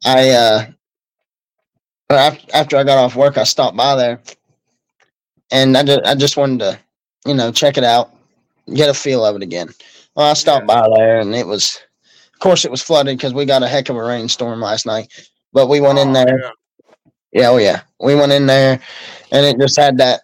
[0.05, 0.65] I uh
[2.16, 4.22] after, after I got off work, I stopped by there
[5.51, 6.80] and I just, I just wanted to,
[7.26, 8.12] you know, check it out,
[8.74, 9.70] get a feel of it again.
[10.16, 10.82] Well, I stopped Yeah.
[10.82, 11.80] by there, and it was,
[12.34, 15.12] of course, it was flooded because we got a heck of a rainstorm last night.
[15.53, 16.51] But we went in oh, there, yeah.
[17.32, 18.80] yeah, oh yeah, we went in there,
[19.32, 20.22] and it just had that,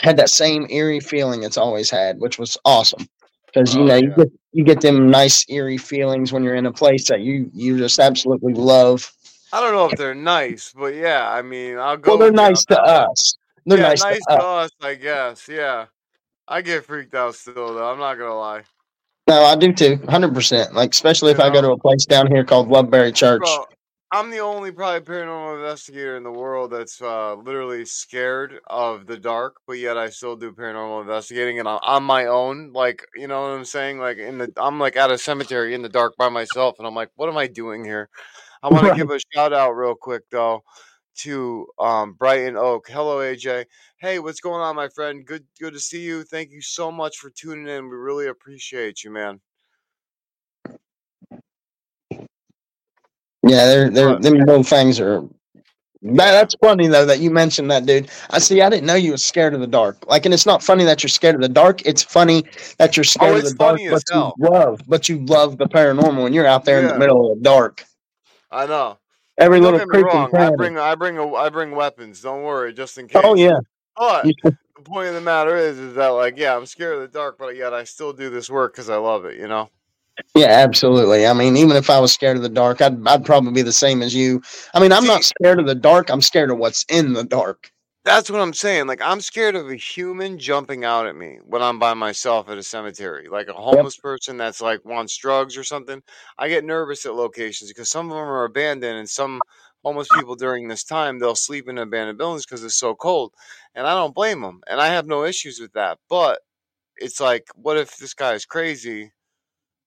[0.00, 3.08] had that same eerie feeling it's always had, which was awesome.
[3.46, 6.66] Because you Oh, know you get you get them nice eerie feelings when you're in
[6.66, 9.10] a place that you you just absolutely love.
[9.52, 12.34] I don't know if they're nice, but yeah, I mean, I'll go Well, they're you
[12.34, 13.34] nice to us.
[13.64, 14.64] They're Yeah, nice, nice to us.
[14.66, 15.48] us, I guess.
[15.48, 15.86] Yeah,
[16.46, 17.90] I get freaked out still, though.
[17.90, 18.62] I'm not gonna lie.
[19.28, 20.74] No, I do too, hundred percent.
[20.74, 23.42] Like especially if You I go to a place down here called Loveberry Church.
[23.42, 23.66] Bro,
[24.10, 29.18] I'm the only probably paranormal investigator in the world that's uh, literally scared of the
[29.18, 32.72] dark, but yet I still do paranormal investigating, and I'm on my own.
[32.72, 33.98] Like, you know what I'm saying?
[33.98, 36.94] Like in the, I'm like at a cemetery in the dark by myself, and I'm
[36.94, 38.08] like, what am I doing here?
[38.62, 38.90] I want Right.
[38.90, 40.62] to give a shout out real quick though
[41.18, 42.88] to um, Brighton Oak.
[42.88, 43.66] Hello, AJ.
[43.98, 45.24] Hey, what's going on, my friend?
[45.26, 46.22] Good, good to see you.
[46.22, 47.88] Thank you so much for tuning in.
[47.88, 49.40] We really appreciate you, man.
[53.42, 55.22] Yeah, they're they're them little things are.
[56.02, 58.08] That, that's funny though that you mentioned that, dude.
[58.30, 58.62] I see.
[58.62, 60.06] I didn't know you was scared of the dark.
[60.06, 61.84] Like, and it's not funny that you're scared of the dark.
[61.84, 62.44] It's funny
[62.78, 66.26] that you're scared of the dark, but as you love, but you love the paranormal,
[66.26, 67.84] and you're out there in the middle of the dark.
[68.50, 68.98] I know.
[69.38, 70.34] Every Don't little get me wrong.
[70.34, 72.20] I bring, I bring, a, I bring weapons.
[72.20, 73.22] Don't worry, just in oh, case.
[73.24, 73.58] Oh yeah,
[73.96, 77.08] But the point of the matter is, is that like, yeah, I'm scared of the
[77.08, 79.38] dark, but yet I still do this work because I love it.
[79.38, 79.70] You know.
[80.34, 81.26] yeah, absolutely.
[81.26, 83.72] I mean, even if I was scared of the dark, I'd I'd probably be the
[83.72, 84.42] same as you.
[84.74, 86.10] I mean, I'm not scared of the dark.
[86.10, 87.70] I'm scared of what's in the dark.
[88.08, 88.86] That's what I'm saying.
[88.86, 92.56] Like, I'm scared of a human jumping out at me when I'm by myself at
[92.56, 93.28] a cemetery.
[93.28, 96.02] Like a homeless person that's like wants drugs or something.
[96.38, 99.44] I get nervous at locations because some of them are abandoned and some
[99.84, 103.34] homeless people during this time they'll sleep in abandoned buildings because it's so cold.
[103.74, 104.62] And I don't blame them.
[104.66, 105.98] And I have no issues with that.
[106.08, 106.40] But
[106.96, 109.12] it's like, what if this guy is crazy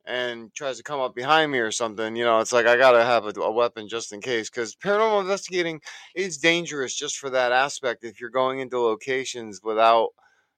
[0.06, 2.16] and tries to come up behind me or something?
[2.16, 4.50] You know, it's like I gotta have a, a weapon just in case.
[4.50, 5.82] Because paranormal investigating
[6.16, 10.10] is dangerous just for that aspect if you're going into locations without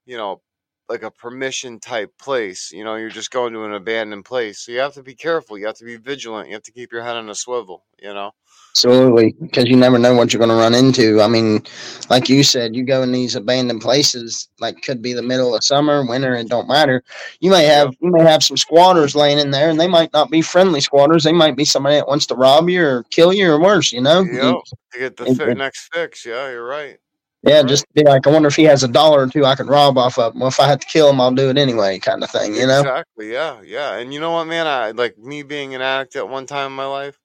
[0.06, 0.42] you know
[0.90, 4.72] like a permission type place you know you're just going to an abandoned place so
[4.72, 7.02] you have to be careful you have to be vigilant you have to keep your
[7.04, 8.32] head on a swivel you know
[8.76, 11.22] Absolutely, because you never know what you're going to run into.
[11.22, 11.62] I mean,
[12.10, 15.64] like you said, you go in these abandoned places, like could be the middle of
[15.64, 17.04] summer, winter, it don't matter.
[17.40, 20.32] You may have you may have some squatters laying in there, and they might not
[20.32, 21.24] be friendly squatters.
[21.24, 23.92] They might be somebody that wants to rob you or kill you or worse.
[23.92, 24.22] You know?
[24.22, 24.56] You- yep
[24.94, 26.98] to get the it- next fix yeah you're right
[27.46, 27.68] yeah, Right.
[27.68, 29.98] just be like, I wonder if he has a dollar or two I could rob
[29.98, 30.34] off of.
[30.34, 30.40] Him.
[30.40, 32.56] Well, if I have to kill him, I'll do it anyway, kind of thing.
[32.56, 32.80] You know?
[32.80, 36.28] exactly yeah yeah and you know what man i like me being an addict at
[36.28, 37.20] one time in my life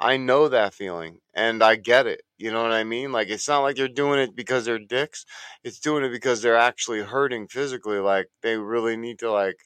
[0.00, 3.12] i know that feeling and i get it you know what i mean?
[3.12, 5.26] Like it's not like they're doing it because they're dicks
[5.64, 9.58] it's doing it because they're actually hurting physically like they really need to like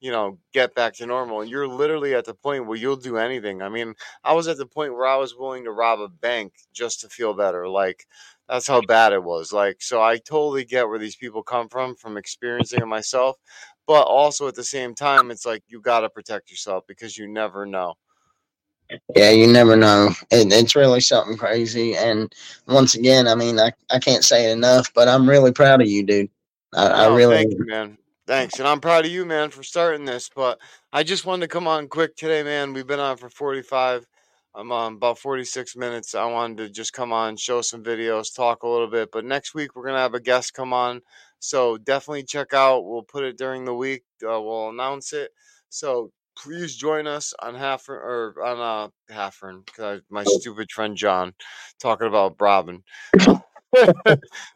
[0.00, 3.16] you know get back to normal and you're literally at the point where you'll do
[3.18, 6.08] anything i mean i was at the point where i was willing to rob a
[6.08, 8.06] bank just to feel better like
[8.48, 11.94] that's how bad it was like so i totally get where these people come from
[11.96, 13.36] from experiencing it myself
[13.86, 17.28] but also at the same time it's like you got to protect yourself because you
[17.28, 17.94] never know
[19.14, 20.10] Yeah, you never know.
[20.30, 21.96] It, it's really something crazy.
[21.96, 22.32] And
[22.66, 25.88] once again, I mean, I, I can't say it enough, but I'm really proud of
[25.88, 26.30] you, dude.
[26.74, 27.98] I, I really, thank you, man.
[28.26, 30.30] Thanks, and I'm proud of you, man, for starting this.
[30.34, 30.60] But
[30.92, 32.72] I just wanted to come on quick today, man.
[32.72, 34.06] We've been on for 45.
[34.54, 36.14] I'm on about 46 minutes.
[36.14, 39.10] I wanted to just come on, show some videos, talk a little bit.
[39.12, 41.02] But next week we're gonna have a guest come on,
[41.38, 42.84] so definitely check out.
[42.84, 44.02] We'll put it during the week.
[44.22, 45.30] Uh, we'll announce it.
[45.68, 46.12] So
[46.42, 49.62] please join us on half or on uh Haffern,
[50.10, 51.34] my stupid friend John,
[51.78, 52.82] talking about Robin.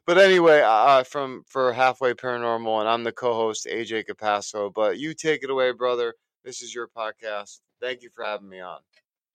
[0.06, 4.72] but anyway, uh, from for halfway paranormal, and I'm the co-host AJ Capasso.
[4.72, 6.14] But you take it away, brother.
[6.44, 7.60] This is your podcast.
[7.80, 8.78] Thank you for having me on.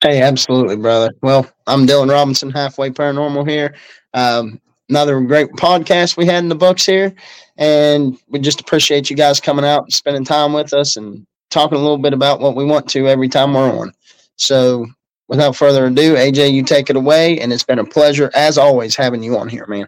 [0.01, 1.11] Hey, absolutely, brother.
[1.21, 3.75] Well, I'm Dylan Robinson, halfway paranormal here.
[4.13, 7.13] Um, another great podcast we had in the books here,
[7.57, 11.77] and we just appreciate you guys coming out and spending time with us and talking
[11.77, 13.91] a little bit about what we want to every time we're on.
[14.35, 14.85] So
[15.27, 17.39] without further ado, AJ, you take it away.
[17.39, 19.87] And it's been a pleasure, as always, having you on here, man.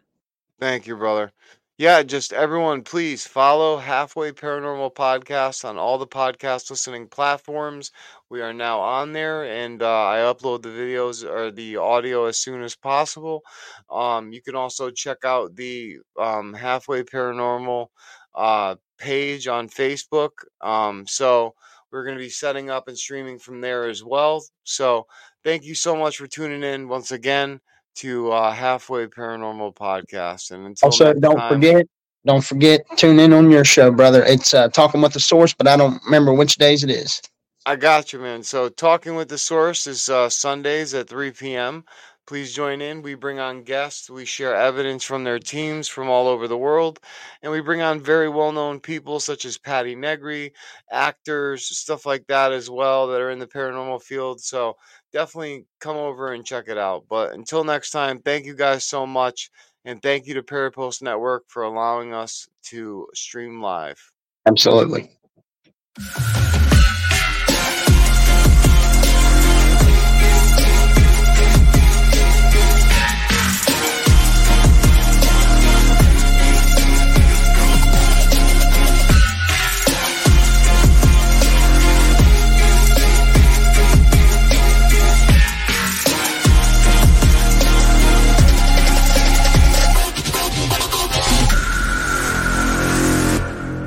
[0.60, 1.32] Thank you, brother.
[1.78, 7.92] Yeah, just everyone, please follow Halfway Paranormal Podcast on all the podcast listening platforms.
[8.30, 12.38] We are now on there, and uh, I upload the videos or the audio as
[12.38, 13.42] soon as possible.
[13.90, 17.88] Um, you can also check out the um, Halfway Paranormal
[18.36, 20.30] uh, page on Facebook.
[20.62, 21.56] Um, so
[21.92, 24.44] we're going to be setting up and streaming from there as well.
[24.64, 25.08] So
[25.44, 27.60] thank you so much for tuning in once again
[27.96, 30.52] to uh, Halfway Paranormal Podcast.
[30.52, 31.86] And until also, don't time, forget,
[32.26, 34.24] don't forget, tune in on your show, brother.
[34.24, 37.22] It's uh, Talking with the Source, but I don't remember which days it is.
[37.66, 38.42] I got you, man.
[38.42, 41.84] So, Talking with the Source is uh, Sundays at 3 p.m.
[42.28, 43.02] Please join in.
[43.02, 44.10] We bring on guests.
[44.10, 47.00] We share evidence from their teams from all over the world.
[47.42, 50.54] And we bring on very well known people such as Patti Negri,
[50.92, 54.40] actors, stuff like that as well that are in the paranormal field.
[54.40, 54.78] So
[55.12, 57.06] definitely come over and check it out.
[57.10, 59.50] But until next time, thank you guys so much.
[59.84, 64.12] And thank you to Parapost Network for allowing us to stream live.
[64.46, 65.10] Absolutely.